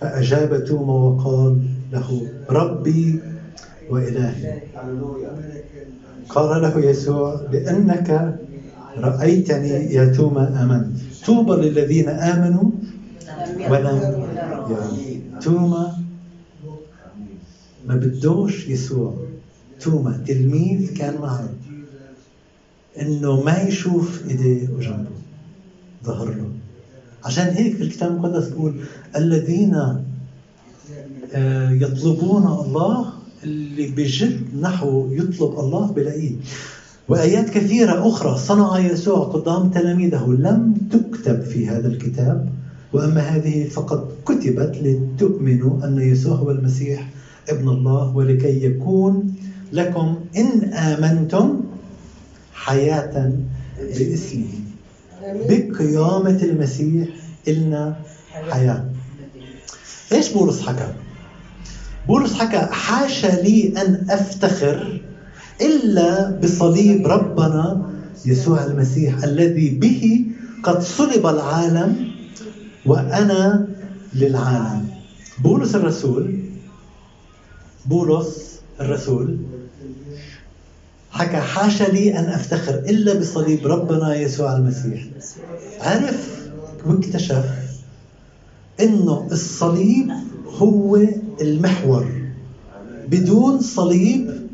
فأجاب 0.00 0.64
توما 0.64 0.92
وقال 0.92 1.62
له 1.92 2.28
ربي 2.50 3.20
وإلهي. 3.90 4.62
قال 6.28 6.62
له 6.62 6.78
يسوع 6.78 7.40
لأنك 7.52 8.38
رأيتني 8.96 9.68
يا 9.68 10.04
توما 10.12 10.62
آمنت. 10.62 10.96
طوبى 11.26 11.68
للذين 11.68 12.08
آمنوا 12.08 12.70
ولم 13.70 13.98
يروا. 14.70 15.40
توما 15.40 16.03
ما 17.86 17.94
بدوش 17.96 18.68
يسوع. 18.68 19.14
توما 19.80 20.24
تلميذ 20.26 20.94
كان 20.94 21.20
معه 21.20 21.48
إنه 23.00 23.40
ما 23.40 23.62
يشوف 23.62 24.22
ايديه 24.28 24.68
وجنبه 24.68 25.10
ظهر 26.04 26.28
له. 26.28 26.50
عشان 27.24 27.46
هيك 27.46 27.80
الكتاب 27.80 28.10
المقدس 28.10 28.48
بيقول 28.48 28.74
الذين 29.16 29.74
آه، 31.32 31.70
يطلبون 31.70 32.46
الله 32.46 33.12
اللي 33.44 33.86
بجد 33.86 34.40
نحو 34.60 35.08
يطلب 35.12 35.58
الله 35.58 35.92
بلاقيه 35.92 36.36
وآيات 37.08 37.50
كثيرة 37.50 38.08
أخرى 38.08 38.38
صنع 38.38 38.78
يسوع 38.78 39.18
قدام 39.18 39.70
تلاميذه 39.70 40.26
لم 40.26 40.74
تكتب 40.92 41.42
في 41.42 41.68
هذا 41.68 41.88
الكتاب. 41.88 42.48
وأما 42.92 43.20
هذه 43.20 43.68
فقد 43.68 44.08
كتبت 44.26 44.76
لتؤمنوا 44.82 45.86
أن 45.86 45.98
يسوع 45.98 46.34
هو 46.34 46.50
المسيح. 46.50 47.10
ابن 47.48 47.68
الله 47.68 48.16
ولكي 48.16 48.64
يكون 48.64 49.34
لكم 49.72 50.16
إن 50.36 50.72
آمنتم 50.74 51.60
حياة 52.54 53.32
باسمه 53.98 54.46
بقيامة 55.22 56.42
المسيح 56.42 57.08
إلنا 57.48 57.96
حياة. 58.50 58.84
إيش 60.12 60.28
بولس 60.32 60.60
حكى؟ 60.62 60.94
بولس 62.08 62.34
حكى 62.34 62.58
حاشا 62.72 63.26
لي 63.26 63.72
أن 63.76 64.06
أفتخر 64.10 65.00
إلا 65.60 66.30
بصليب 66.30 67.06
ربنا 67.06 67.90
يسوع 68.26 68.64
المسيح 68.64 69.24
الذي 69.24 69.70
به 69.70 70.26
قد 70.62 70.82
صلب 70.82 71.26
العالم 71.26 72.08
وأنا 72.86 73.68
للعالم. 74.14 74.88
بولس 75.42 75.74
الرسول 75.74 76.43
بولس 77.86 78.60
الرسول 78.80 79.38
حكى 81.10 81.36
حاشا 81.36 81.84
لي 81.84 82.18
أن 82.18 82.24
أفتخر 82.24 82.74
إلا 82.74 83.14
بصليب 83.14 83.66
ربنا 83.66 84.14
يسوع 84.16 84.56
المسيح. 84.56 85.04
عرف 85.80 86.48
واكتشف 86.86 87.44
إنه 88.80 89.28
الصليب 89.32 90.10
هو 90.58 91.00
المحور. 91.40 92.06
بدون 93.08 93.60
صليب 93.60 94.46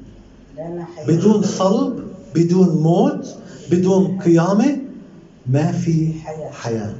بدون 1.09 1.43
صلب 1.43 2.01
بدون 2.35 2.69
موت 2.69 3.35
بدون 3.71 4.19
قيامة 4.19 4.77
ما 5.47 5.73
في 5.73 6.13
حياة. 6.53 6.95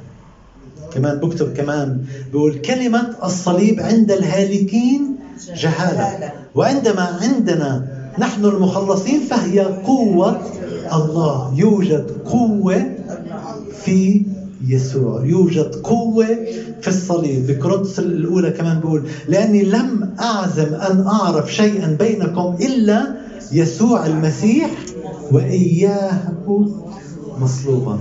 كمان 0.93 1.19
بكتب 1.19 1.53
كمان 1.53 2.05
بيقول 2.31 2.57
كلمة 2.57 3.15
الصليب 3.23 3.79
عند 3.79 4.11
الهالكين 4.11 5.15
جهالة. 5.55 6.31
وعندما 6.55 7.19
عندنا 7.21 7.87
نحن 8.19 8.45
المخلصين 8.45 9.19
فهي 9.19 9.59
قوة 9.59 10.41
الله 10.93 11.53
يوجد 11.55 12.11
قوة 12.25 12.91
في 13.83 14.25
يسوع 14.67 15.25
يوجد 15.25 15.75
قوة 15.75 16.25
في 16.81 16.87
الصليب. 16.87 17.47
بكورنثوس 17.47 17.99
الأولى 17.99 18.51
كمان 18.51 18.79
بيقول 18.79 19.07
لأني 19.27 19.63
لم 19.63 20.13
أعزم 20.19 20.73
أن 20.73 21.07
أعرف 21.07 21.53
شيئا 21.53 21.97
بينكم 21.99 22.55
إلا 22.61 23.15
يسوع 23.51 24.05
المسيح 24.05 24.69
وإياه 25.31 26.11
مصلوبا. 27.39 27.99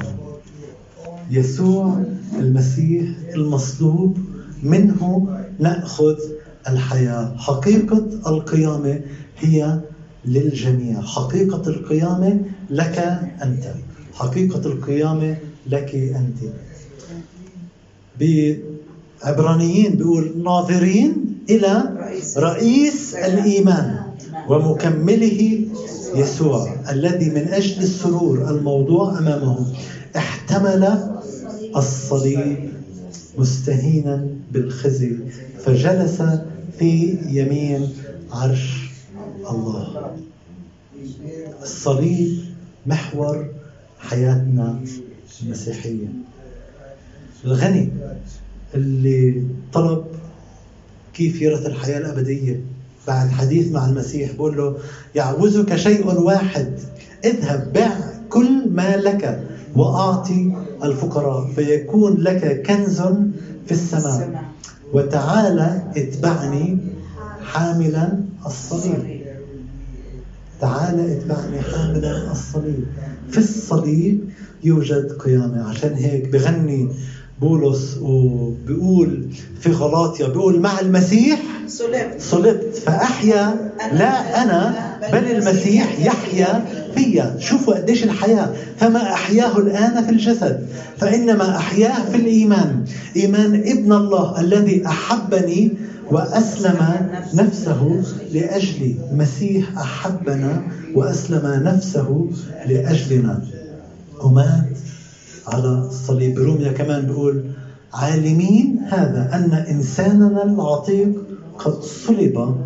يسوع 1.31 1.99
المسيح 2.39 3.09
المصلوب 3.35 4.19
منه 4.63 5.29
نأخذ 5.59 6.17
الحياة. 6.69 7.35
حقيقة 7.37 8.05
القيامة 8.27 9.01
هي 9.39 9.79
للجميع. 10.25 11.01
حقيقة 11.01 11.63
القيامة 11.67 12.41
لك 12.71 12.99
أنت. 13.43 13.65
حقيقة 14.15 14.67
القيامة 14.67 15.37
لك 15.67 15.95
أنت. 15.95 16.53
بعبرانيين 18.21 19.97
بيقول 19.97 20.43
ناظرين 20.45 21.15
إلى 21.51 21.91
رئيس 22.37 23.15
الإيمان. 23.15 24.01
ومكمله 24.49 25.67
يسوع 26.15 26.77
الذي 26.91 27.31
من 27.31 27.49
أجل 27.49 27.83
السرور 27.83 28.51
الموضوع 28.51 29.19
أمامه 29.19 29.67
احتمل 30.17 30.99
الصليب. 31.77 32.70
مستهينا 33.41 34.27
بالخزي 34.53 35.17
فجلس 35.65 36.23
في 36.79 37.19
يمين 37.29 37.89
عرش 38.33 38.91
الله. 39.51 40.17
الصليب 41.63 42.45
محور 42.87 43.47
حياتنا 43.99 44.81
المسيحية. 45.43 46.09
الغني 47.45 47.89
اللي 48.75 49.45
طلب 49.73 50.05
كيف 51.15 51.43
يرث 51.43 51.67
الحياة 51.67 51.99
الأبدية. 51.99 52.61
بعد 53.07 53.29
حديث 53.29 53.73
مع 53.73 53.89
المسيح 53.89 54.33
بقول 54.33 54.57
له 54.57 54.79
يعوزك 55.15 55.77
شيء 55.77 56.07
واحد 56.07 56.79
اذهب 57.25 57.73
بع 57.73 57.91
كل 58.29 58.69
ما 58.69 58.97
لك. 58.97 59.47
وأعطي 59.77 60.53
الفقراء 60.85 61.47
فيكون 61.57 62.17
لك 62.17 62.63
كنز 62.67 63.01
في 63.67 63.73
السماء. 63.73 64.45
وتعالى 64.93 65.83
اتبعني 65.97 66.79
حاملا 67.45 68.19
الصليب. 68.47 69.21
تعالى 70.61 71.13
اتبعني 71.13 71.61
حاملا 71.61 72.33
الصليب. 72.33 72.85
في 73.31 73.39
الصليب 73.39 74.29
يوجد 74.65 75.13
قيامة. 75.19 75.69
عشان 75.69 75.95
هيك 75.95 76.29
بغني 76.29 76.89
بولس 77.41 77.99
وبيقول 78.03 79.29
في 79.61 79.73
غلاطيا 79.73 80.29
بيقول 80.29 80.61
مع 80.61 80.81
المسيح 80.81 81.41
صلبت. 81.69 82.21
صلبت. 82.21 82.77
فأحيا 82.77 83.73
لا 83.93 84.43
أنا 84.43 84.91
بل 85.13 85.31
المسيح 85.31 85.99
يحيا 86.01 86.67
فيا 86.95 87.37
شوفوا 87.39 87.75
قديش 87.75 88.05
الحياة. 88.05 88.53
فما 88.77 89.13
أحياه 89.13 89.59
الآن 89.59 90.05
في 90.05 90.11
الجسد 90.11 90.67
فإنما 90.99 91.57
أحياه 91.57 92.11
في 92.11 92.17
الإيمان. 92.17 92.85
إيمان 93.17 93.55
ابن 93.55 93.93
الله 93.93 94.41
الذي 94.41 94.87
أحبني 94.87 95.73
وأسلم 96.11 96.79
نفسه 97.35 98.03
لأجلي 98.33 98.95
مسيح 99.13 99.79
أحبنا 99.79 100.63
وأسلم 100.95 101.63
نفسه 101.65 102.29
لأجلنا. 102.67 103.43
ومات 104.25 104.79
على 105.47 105.69
الصليب. 105.89 106.39
روميا 106.39 106.73
كمان 106.73 107.07
بيقول 107.07 107.45
عالمين 107.95 108.81
هذا 108.89 109.31
أن 109.33 109.53
إنساننا 109.53 110.45
العتيق 110.45 111.13
قد 111.59 111.83
صلب 111.83 112.57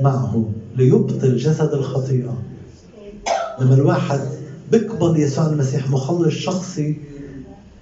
معه 0.00 0.44
ليبطل 0.76 1.36
جسد 1.36 1.72
الخطيئة. 1.72 2.36
لما 3.60 3.74
الواحد 3.74 4.20
بيقبل 4.70 5.20
يسوع 5.20 5.46
المسيح 5.46 5.90
مخلص 5.90 6.34
شخصي 6.34 6.96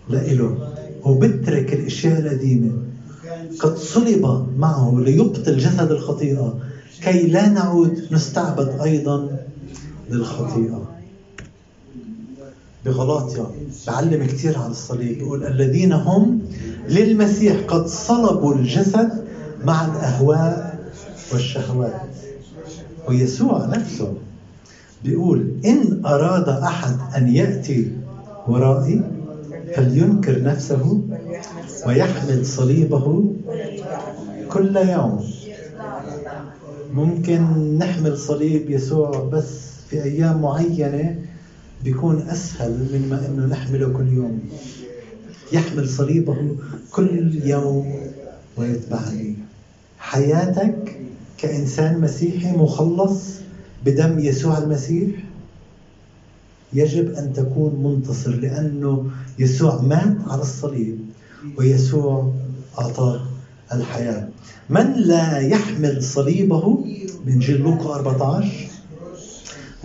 لإله 0.09 0.73
وبترك 1.05 1.73
الأشياء 1.73 2.19
القديمة. 2.21 2.71
قد 3.59 3.77
صلب 3.77 4.47
معه 4.59 5.01
ليبطل 5.05 5.57
جسد 5.57 5.91
الخطيئة. 5.91 6.59
كي 7.03 7.27
لا 7.27 7.49
نعود 7.49 8.03
نستعبد 8.11 8.81
أيضا 8.81 9.37
للخطيئة. 10.11 10.89
بغلاطيا 12.85 13.47
بعلم 13.87 14.27
كثير 14.27 14.59
عن 14.59 14.71
الصليب. 14.71 15.19
بيقول 15.19 15.45
الذين 15.45 15.93
هم 15.93 16.41
للمسيح 16.89 17.57
قد 17.69 17.87
صلبوا 17.87 18.55
الجسد 18.55 19.25
مع 19.65 19.85
الأهواء 19.85 20.79
والشهوات. 21.33 22.01
ويسوع 23.09 23.67
نفسه 23.67 24.15
بيقول 25.05 25.51
إن 25.67 26.07
أراد 26.07 26.49
أحد 26.49 26.97
أن 27.17 27.29
يأتي 27.29 27.93
ورائي 28.49 29.03
فلينكر 29.75 30.43
نفسه 30.43 31.01
ويحمل 31.87 32.47
صليبه 32.47 33.25
كل 34.49 34.77
يوم. 34.77 35.25
ممكن 36.95 37.43
نحمل 37.79 38.19
صليب 38.19 38.71
يسوع 38.71 39.29
بس 39.33 39.71
في 39.91 40.03
أيام 40.03 40.43
معينة 40.43 41.19
بيكون 41.85 42.23
أسهل 42.29 42.71
من 42.71 43.07
ما 43.11 43.27
أنه 43.27 43.47
نحمله 43.47 43.89
كل 43.89 44.09
يوم. 44.13 44.41
يحمل 45.53 45.89
صليبه 45.89 46.57
كل 46.93 47.41
يوم 47.45 47.95
ويتبعني. 48.57 49.35
حياتك 49.99 51.01
كإنسان 51.39 52.01
مسيحي 52.01 52.57
مخلص 52.57 53.40
بدم 53.85 54.19
يسوع 54.19 54.59
المسيح 54.59 55.11
يجب 56.73 57.15
أن 57.15 57.33
تكون 57.33 57.83
منتصر 57.83 58.31
لأنه 58.31 59.11
يسوع 59.39 59.83
مات 59.83 60.17
على 60.27 60.43
الصليب 60.43 60.99
ويسوع 61.57 62.35
أعطاك 62.79 63.21
الحياة. 63.75 64.29
من 64.71 64.93
لا 64.97 65.39
يحمل 65.39 66.03
صليبه 66.03 66.85
من 67.27 67.39
جيل 67.39 67.61
لوقا 67.61 67.95
14 67.95 68.49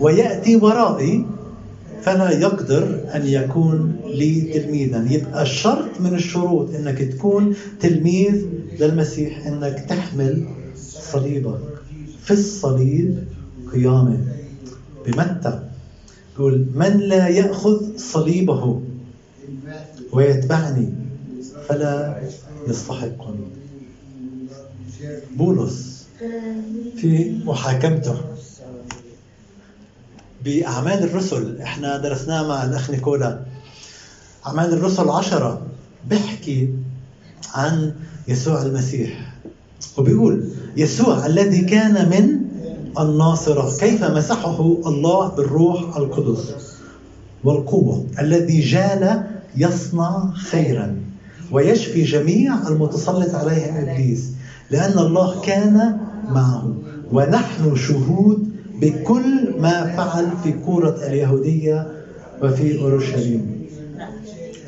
ويأتي 0.00 0.56
ورائي 0.56 1.26
فلا 2.02 2.30
يقدر 2.30 3.00
أن 3.14 3.26
يكون 3.26 3.96
لي 4.06 4.40
تلميذا. 4.40 5.06
يبقى 5.10 5.42
الشرط 5.42 6.00
من 6.00 6.14
الشروط 6.14 6.74
أنك 6.74 6.98
تكون 6.98 7.54
تلميذ 7.80 8.46
للمسيح 8.80 9.46
أنك 9.46 9.84
تحمل 9.88 10.48
صليبك. 11.12 11.60
في 12.24 12.30
الصليب 12.30 13.24
قيامة. 13.72 14.18
بمتى؟ 15.06 15.62
يقول 16.34 16.66
من 16.74 16.96
لا 16.96 17.28
يأخذ 17.28 17.96
صليبه 17.96 18.82
ويتبعني 20.12 20.92
فلا 21.68 22.22
يستحقني. 22.68 23.46
بولس 25.36 26.06
في 26.96 27.40
محاكمته. 27.44 28.20
بأعمال 30.44 31.02
الرسل 31.02 31.60
إحنا 31.60 31.96
درسناه 31.98 32.48
مع 32.48 32.64
الأخ 32.64 32.90
نيكولا. 32.90 33.40
أعمال 34.46 34.72
الرسل 34.72 35.08
عشرة 35.08 35.66
بيحكي 36.08 36.74
عن 37.54 37.94
يسوع 38.28 38.62
المسيح. 38.62 39.32
وبيقول 39.98 40.50
يسوع 40.76 41.26
الذي 41.26 41.60
كان 41.60 42.08
من 42.08 42.45
الناصرة. 42.98 43.76
كيف 43.78 44.04
مسحه 44.04 44.60
الله 44.60 45.28
بالروح 45.28 45.96
القدس؟ 45.96 46.54
والقوة 47.44 48.06
الذي 48.20 48.60
جال 48.60 49.24
يصنع 49.56 50.30
خيرا 50.34 50.96
ويشفي 51.52 52.02
جميع 52.02 52.68
المتسلط 52.68 53.34
عليهم 53.34 53.76
إبليس 53.76 54.32
لأن 54.70 54.98
الله 54.98 55.40
كان 55.40 55.98
معه. 56.28 56.74
ونحن 57.12 57.76
شهود 57.76 58.50
بكل 58.80 59.54
ما 59.60 59.96
فعل 59.96 60.26
في 60.42 60.52
كورة 60.52 60.98
اليهودية 61.06 61.86
وفي 62.42 62.80
أورشليم. 62.80 63.66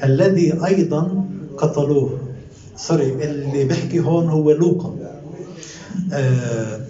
الذي 0.05 0.67
أيضا 0.67 1.25
قتلوه 1.59 2.19
سوري 2.77 3.25
اللي 3.25 3.64
بيحكي 3.64 4.01
هون 4.01 4.29
هو 4.29 4.51
لوقا. 4.51 4.95
آه 6.12 6.81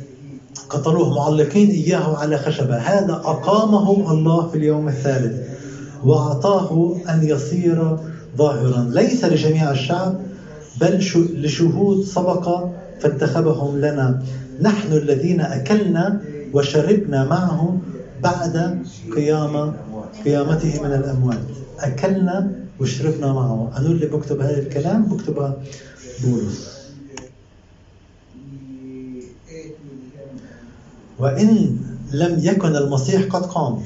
قتلوه 0.70 1.14
معلقين 1.14 1.70
إياه 1.70 2.16
على 2.16 2.38
خشبة. 2.38 2.76
هذا 2.76 3.12
أقامه 3.12 4.12
الله 4.12 4.48
في 4.48 4.58
اليوم 4.58 4.88
الثالث 4.88 5.48
وأعطاه 6.04 6.96
أن 7.08 7.28
يصير 7.28 7.96
ظاهرا. 8.36 8.90
ليس 8.90 9.24
لجميع 9.24 9.70
الشعب 9.70 10.20
بل 10.80 10.96
لشهود 11.34 12.04
سبق 12.04 12.64
فانتخبهم 13.00 13.78
لنا. 13.78 14.22
نحن 14.60 14.92
الذين 14.92 15.40
أكلنا 15.40 16.20
وشربنا 16.52 17.24
معه 17.24 17.78
بعد 18.22 18.78
قيامة 19.16 19.72
قيامته 20.24 20.82
من 20.82 20.92
الأموات. 20.92 21.40
أكلنا 21.80 22.52
وشربنا 22.80 23.32
معه 23.32 23.70
أنا 23.76 23.86
اللي 23.86 24.06
بكتب 24.06 24.40
هذا 24.40 24.58
الكلام 24.58 25.02
بكتبها 25.02 25.56
بولس. 26.24 26.77
وإن 31.18 31.76
لم 32.12 32.38
يكن 32.42 32.76
المسيح 32.76 33.22
قد 33.24 33.46
قام. 33.46 33.82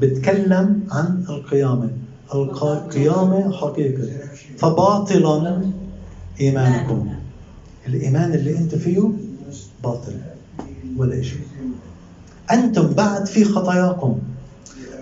بتكلم 0.00 0.80
عن 0.90 1.24
القيامة. 1.28 1.90
القيامة 2.34 3.52
حقيقة. 3.52 4.08
فباطلا 4.58 5.62
إيمانكم. 6.40 7.08
الإيمان 7.86 8.34
اللي 8.34 8.58
أنت 8.58 8.74
فيه 8.74 9.10
باطل. 9.82 10.12
ولا 10.96 11.22
شيء. 11.22 11.40
أنتم 12.52 12.86
بعد 12.86 13.26
في 13.26 13.44
خطاياكم. 13.44 14.18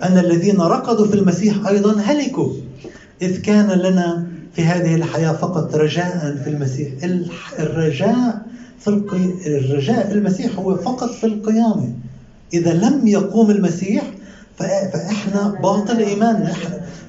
أن 0.03 0.17
الذين 0.17 0.57
رقدوا 0.61 1.07
في 1.07 1.13
المسيح 1.13 1.67
أيضا 1.67 2.01
هلكوا. 2.01 2.53
إذ 3.21 3.41
كان 3.41 3.67
لنا 3.71 4.27
في 4.53 4.63
هذه 4.63 4.95
الحياة 4.95 5.31
فقط 5.31 5.75
رجاء 5.75 6.35
في 6.43 6.49
المسيح. 6.49 6.91
الرجاء 7.59 8.46
في. 8.87 9.33
الرجاء 9.47 10.11
المسيح 10.11 10.59
هو 10.59 10.75
فقط 10.75 11.09
في 11.09 11.25
القيامة. 11.25 11.93
إذا 12.53 12.73
لم 12.73 13.07
يقوم 13.07 13.51
المسيح 13.51 14.03
فإحنا 14.57 15.59
باطل 15.63 15.97
إيماننا 15.97 16.53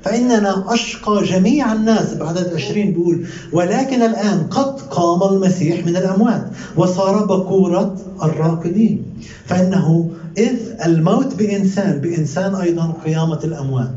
فإننا 0.03 0.75
أشقى 0.75 1.25
جميع 1.25 1.73
الناس. 1.73 2.15
بعدد 2.15 2.55
عشرين 2.55 2.93
بيقول 2.93 3.27
ولكن 3.53 4.03
الآن 4.03 4.47
قد 4.51 4.81
قام 4.81 5.35
المسيح 5.35 5.87
من 5.87 5.97
الأموات 5.97 6.47
وصار 6.77 7.25
بكورة 7.25 7.97
الراقدين. 8.23 9.03
فإنه 9.47 10.11
إذ 10.39 10.57
الموت 10.87 11.35
بإنسان 11.35 11.99
بإنسان 11.99 12.55
أيضا 12.55 12.93
قيامة 13.05 13.41
الأموات. 13.45 13.91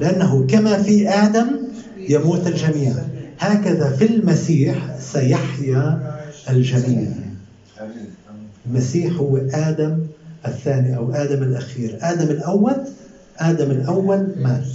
لأنه 0.00 0.46
كما 0.48 0.82
في 0.82 1.08
آدم 1.08 1.46
يموت 2.08 2.46
الجميع. 2.46 2.92
هكذا 3.38 3.96
في 3.96 4.06
المسيح 4.14 4.96
سيحيا 5.00 6.14
الجميع 6.50 7.08
المسيح 8.66 9.12
هو 9.12 9.36
آدم 9.36 9.98
الثاني 10.46 10.96
أو 10.96 11.12
آدم 11.12 11.42
الأخير. 11.42 11.98
آدم 12.02 12.30
الأول 12.30 12.74
آدم 13.38 13.70
الأول 13.70 14.26
مات. 14.42 14.66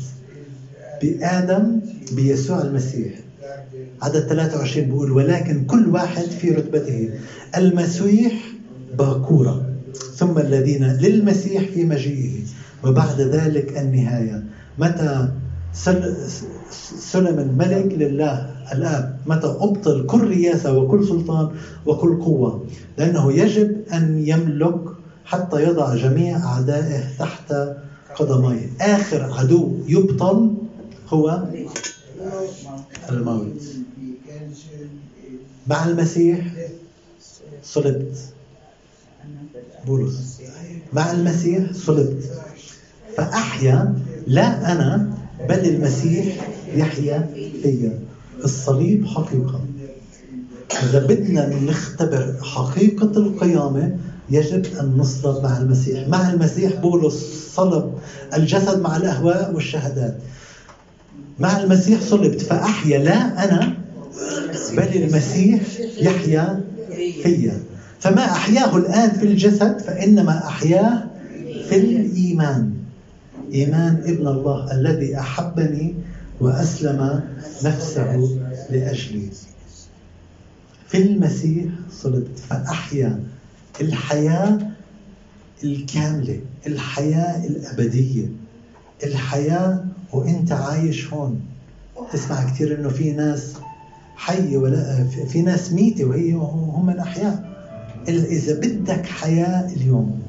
بآدم 1.01 1.79
بيسوع 2.11 2.61
المسيح. 2.61 3.13
عدد 4.01 4.19
23 4.19 4.85
بيقول 4.85 5.11
ولكن 5.11 5.65
كل 5.65 5.87
واحد 5.89 6.23
في 6.23 6.49
رتبته. 6.49 7.09
المسيح 7.57 8.33
باكورة 8.97 9.65
ثم 10.15 10.37
الذين 10.37 10.83
للمسيح 10.83 11.63
في 11.73 11.83
مجيئه. 11.83 12.41
وبعد 12.83 13.21
ذلك 13.21 13.77
النهاية. 13.77 14.43
متى 14.77 15.31
سلم 15.73 17.39
الملك 17.39 17.93
لله. 17.93 18.55
الآب 18.73 19.17
متى 19.25 19.47
أبطل 19.47 20.05
كل 20.05 20.27
رياسة 20.27 20.77
وكل 20.77 21.07
سلطان 21.07 21.49
وكل 21.85 22.21
قوة؟ 22.21 22.65
لأنه 22.97 23.33
يجب 23.33 23.81
أن 23.93 24.23
يملك 24.27 24.81
حتى 25.25 25.63
يضع 25.63 25.95
جميع 25.95 26.37
أعدائه 26.37 27.03
تحت 27.19 27.53
قدميه. 28.15 28.69
آخر 28.81 29.33
عدو 29.33 29.71
يبطل 29.87 30.53
هو 31.09 31.43
الموت. 33.09 33.61
مع 35.67 35.85
المسيح 35.85 36.47
صلبت. 37.63 38.17
بولس. 39.87 40.41
مع 40.93 41.11
المسيح 41.11 41.73
صلبت. 41.73 42.31
فأحيا 43.17 43.95
لا 44.27 44.71
أنا 44.71 45.20
بل 45.49 45.59
المسيح 45.59 46.25
يحيا 46.75 47.29
فيا. 47.63 47.99
الصليب 48.43 49.07
حقيقة. 49.07 49.61
إذا 50.83 51.05
بدنا 51.05 51.49
نختبر 51.55 52.35
حقيقة 52.41 53.11
القيامة 53.17 53.97
يجب 54.29 54.65
أن 54.79 54.93
نصلب 54.97 55.43
مع 55.43 55.57
المسيح. 55.57 56.07
مع 56.07 56.29
المسيح 56.29 56.75
بولس 56.75 57.49
صلب 57.55 57.93
الجسد 58.37 58.81
مع 58.81 58.97
الأهواء 58.97 59.53
والشهادات. 59.53 60.17
مع 61.39 61.59
المسيح 61.59 62.01
صلبت 62.01 62.41
فأحيا. 62.41 62.97
لا 62.97 63.43
أنا. 63.43 63.77
بل 64.77 65.03
المسيح 65.03 65.61
يحيا 66.01 66.63
فيا. 67.23 67.59
فما 67.99 68.25
أحياه 68.25 68.77
الآن 68.77 69.11
في 69.11 69.25
الجسد 69.25 69.79
فإنما 69.79 70.47
أحياه 70.47 71.07
في 71.69 71.75
الإيمان. 71.75 72.73
إيمان 73.53 74.01
ابن 74.05 74.27
الله 74.27 74.71
الذي 74.71 75.19
أحبني 75.19 75.95
وأسلم 76.39 77.23
نفسه 77.63 78.29
لأجلي. 78.69 79.29
في 80.87 80.97
المسيح 80.97 81.65
صلبت 81.91 82.39
فأحيا 82.39 83.23
الحياة 83.81 84.57
الكاملة 85.63 86.39
الحياة 86.67 87.45
الأبدية 87.47 88.25
الحياة 89.03 89.85
وإنت 90.13 90.51
عايش 90.51 91.13
هون. 91.13 91.39
تسمع 92.13 92.49
كثير 92.49 92.79
إنه 92.79 92.89
في 92.89 93.11
ناس 93.11 93.53
حية 94.15 94.57
ولا 94.57 95.03
في 95.27 95.41
ناس 95.41 95.73
ميتة 95.73 96.05
وهي 96.05 96.33
هم 96.33 96.89
الأحياء. 96.89 97.51
إذا 98.07 98.59
بدك 98.59 99.05
حياة 99.05 99.69
اليوم 99.75 100.21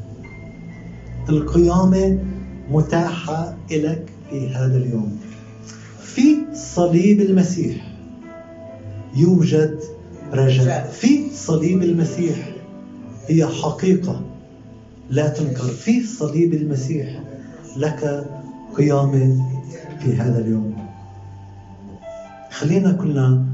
القيامة 1.28 2.18
متاحة 2.70 3.57
لك 3.70 4.09
في 4.31 4.48
هذا 4.55 4.77
اليوم. 4.77 5.18
في 6.03 6.37
صليب 6.55 7.20
المسيح 7.20 7.92
يوجد 9.16 9.81
رجاء. 10.33 10.90
في 10.90 11.31
صليب 11.35 11.83
المسيح 11.83 12.37
هي 13.27 13.46
حقيقة 13.46 14.20
لا 15.11 15.29
تنكر. 15.29 15.62
في 15.62 16.07
صليب 16.07 16.55
المسيح 16.55 17.20
لك 17.77 18.27
قيامة 18.77 19.48
في 20.01 20.16
هذا 20.16 20.38
اليوم. 20.38 20.77
خلينا 22.51 22.92
كلنا 22.92 23.44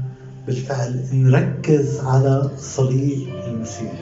بالفعل 0.47 1.05
نركز 1.13 1.99
على 1.99 2.51
صليب 2.57 3.27
المسيح. 3.47 3.93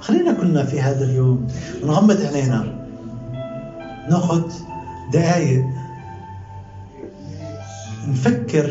خلينا 0.00 0.32
كلنا 0.32 0.64
في 0.64 0.80
هذا 0.80 1.04
اليوم 1.04 1.46
نغمض 1.84 2.20
عينينا. 2.20 2.81
ناخذ 4.08 4.52
دقائق 5.12 5.64
نفكر 8.08 8.70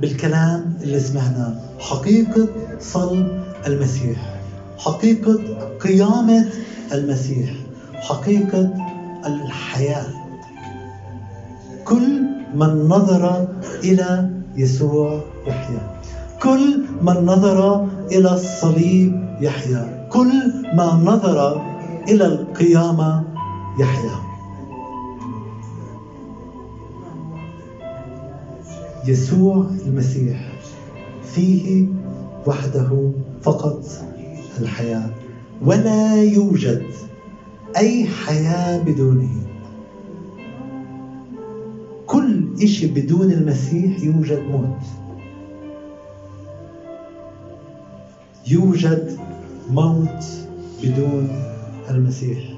بالكلام 0.00 0.78
اللي 0.82 1.00
سمعناه 1.00 1.54
حقيقة 1.78 2.48
صلب 2.80 3.44
المسيح. 3.66 4.40
حقيقة 4.78 5.38
قيامة 5.80 6.44
المسيح. 6.92 7.50
حقيقة 7.94 8.70
الحياة. 9.26 10.06
كل 11.84 12.22
من 12.54 12.88
نظر 12.88 13.48
إلى 13.84 14.30
يسوع 14.56 15.20
يحيا. 15.46 16.00
كل 16.42 16.84
من 17.02 17.26
نظر 17.26 17.88
إلى 18.12 18.32
الصليب 18.34 19.36
يحيا. 19.40 20.08
كل 20.12 20.52
ما 20.74 21.00
نظر 21.04 21.62
إلى 22.08 22.26
القيامة 22.26 23.24
يحيا. 23.80 24.25
يسوع 29.06 29.66
المسيح 29.86 30.52
فيه 31.34 31.86
وحده 32.46 33.10
فقط 33.42 33.84
الحياة. 34.60 35.10
ولا 35.62 36.22
يوجد 36.22 36.82
أي 37.76 38.06
حياة 38.06 38.82
بدونه. 38.82 39.46
كل 42.06 42.54
إشي 42.62 42.86
بدون 42.86 43.32
المسيح 43.32 44.00
يوجد 44.00 44.42
موت. 44.50 44.82
يوجد 48.48 49.18
موت 49.70 50.24
بدون 50.82 51.28
المسيح. 51.90 52.55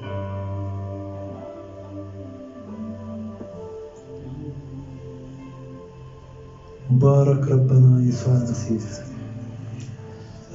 مبارك 6.89 7.47
ربنا 7.47 8.01
يسوع 8.01 8.33
المسيح 8.33 8.81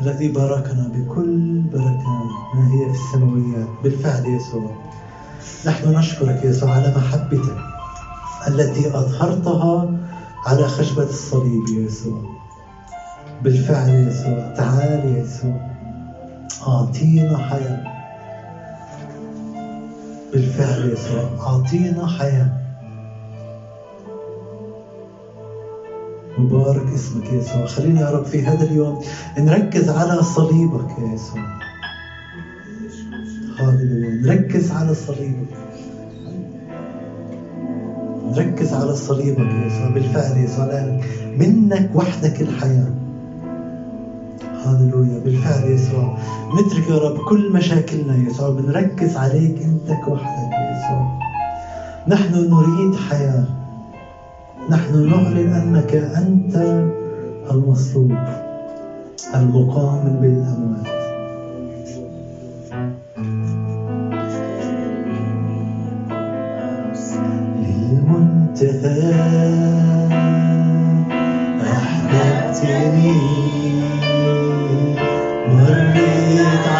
الذي 0.01 0.29
باركنا 0.29 0.89
بكل 0.95 1.61
بركات 1.73 2.31
ما 2.55 2.69
هي 2.73 2.89
في 2.89 2.95
السماويات 2.95 3.69
بالفعل 3.83 4.27
يسوع. 4.27 4.71
نحن 5.67 5.99
نشكرك 5.99 6.45
يسوع 6.45 6.71
على 6.71 6.95
محبتك 6.97 7.57
التي 8.49 8.89
أظهرتها 8.89 9.99
على 10.47 10.69
خشبة 10.69 11.03
الصليب 11.03 11.69
يسوع. 11.69 12.23
بالفعل 13.43 13.89
يسوع. 13.89 14.55
تعال 14.57 15.23
يسوع. 15.23 15.71
أعطينا 16.67 17.39
حياة. 17.39 17.85
بالفعل 20.33 20.91
يسوع. 20.93 21.47
أعطينا 21.47 22.07
حياة. 22.07 22.64
مبارك 26.45 26.93
اسمك 26.93 27.33
يا 27.33 27.39
يسوع. 27.39 27.65
خلينا 27.65 28.01
يا 28.01 28.11
رب 28.11 28.25
في 28.25 28.43
هذا 28.43 28.65
اليوم 28.65 29.01
نركز 29.39 29.89
على 29.89 30.23
صليبك 30.23 30.99
يا 30.99 31.13
يسوع. 31.15 31.41
نركز 34.25 34.71
على 34.71 34.95
صليبك. 34.95 35.49
نركز 38.37 38.75
على 38.75 38.95
صليبك 38.95 39.39
يا 39.39 39.67
يسوع. 39.67 39.89
بالفعل 39.89 40.37
يا 40.37 40.45
يسوع 40.45 40.65
لأنك 40.65 41.05
منك 41.37 41.91
وحدك 41.95 42.41
الحياة. 42.41 42.93
هاليلويا 44.65 45.19
بالفعل 45.19 45.63
يا 45.65 45.75
يسوع. 45.75 46.19
نترك 46.55 46.89
يا 46.89 46.99
رب 46.99 47.19
كل 47.29 47.53
مشاكلنا 47.53 48.15
يا 48.17 48.29
يسوع. 48.31 48.49
بنركز 48.49 49.17
عليك 49.17 49.63
انت 49.63 50.09
وحدك 50.09 50.53
يا 50.53 50.77
يسوع. 50.77 51.21
نحن 52.09 52.35
نريد 52.35 52.95
حياة. 52.95 53.64
نحن 54.71 55.09
نعلن 55.11 55.53
أنك 55.53 55.95
أنت 55.95 56.57
المصلوب 57.51 58.13
المقام 59.35 60.07
من 60.07 60.21
بين 60.21 60.37
الأموات. 60.37 60.95
للمنتهى 67.61 69.15
احببتني 71.63 73.13
مريت 75.49 76.74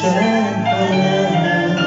وعشان 0.00 0.64
حنانك 0.66 1.80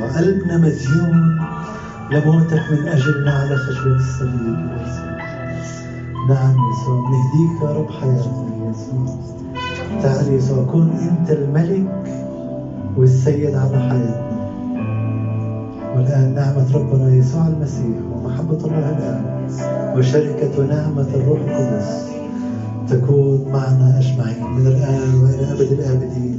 يا 0.00 0.06
يسوع 0.06 0.16
قلبنا 0.20 0.56
مديون 0.56 1.40
لموتك 2.12 2.62
من 2.70 2.88
أجلنا 2.88 3.30
على 3.32 3.56
خشبة 3.56 3.96
الصليب 3.96 4.58
يا 4.58 4.82
يسوع 4.82 5.16
نعم 6.28 6.54
يسوع 6.70 7.10
نهديك 7.10 7.62
يا 7.62 7.68
رب 7.70 7.90
حياتنا 7.90 8.64
يا 8.64 8.70
يسوع. 8.70 9.16
تعال 10.02 10.32
يسوع 10.32 10.64
كن 10.64 10.90
أنت 10.90 11.30
الملك 11.30 11.86
والسيد 12.96 13.54
على 13.54 13.78
حياتنا. 13.78 14.36
والآن 15.96 16.34
نعمة 16.34 16.66
ربنا 16.74 17.14
يسوع 17.14 17.46
المسيح 17.46 17.96
ومحبة 18.12 18.56
الله 18.64 18.88
الآب 18.98 19.48
وشركة 19.96 20.60
ونعمة 20.60 21.06
الروح 21.14 21.40
القدس 21.40 22.06
تكون 22.88 23.44
معنا 23.52 23.98
أجمعين 23.98 24.46
من 24.52 24.66
الآن 24.66 25.14
وإلى 25.14 25.52
أبد 25.52 25.72
الآبدين. 25.72 26.35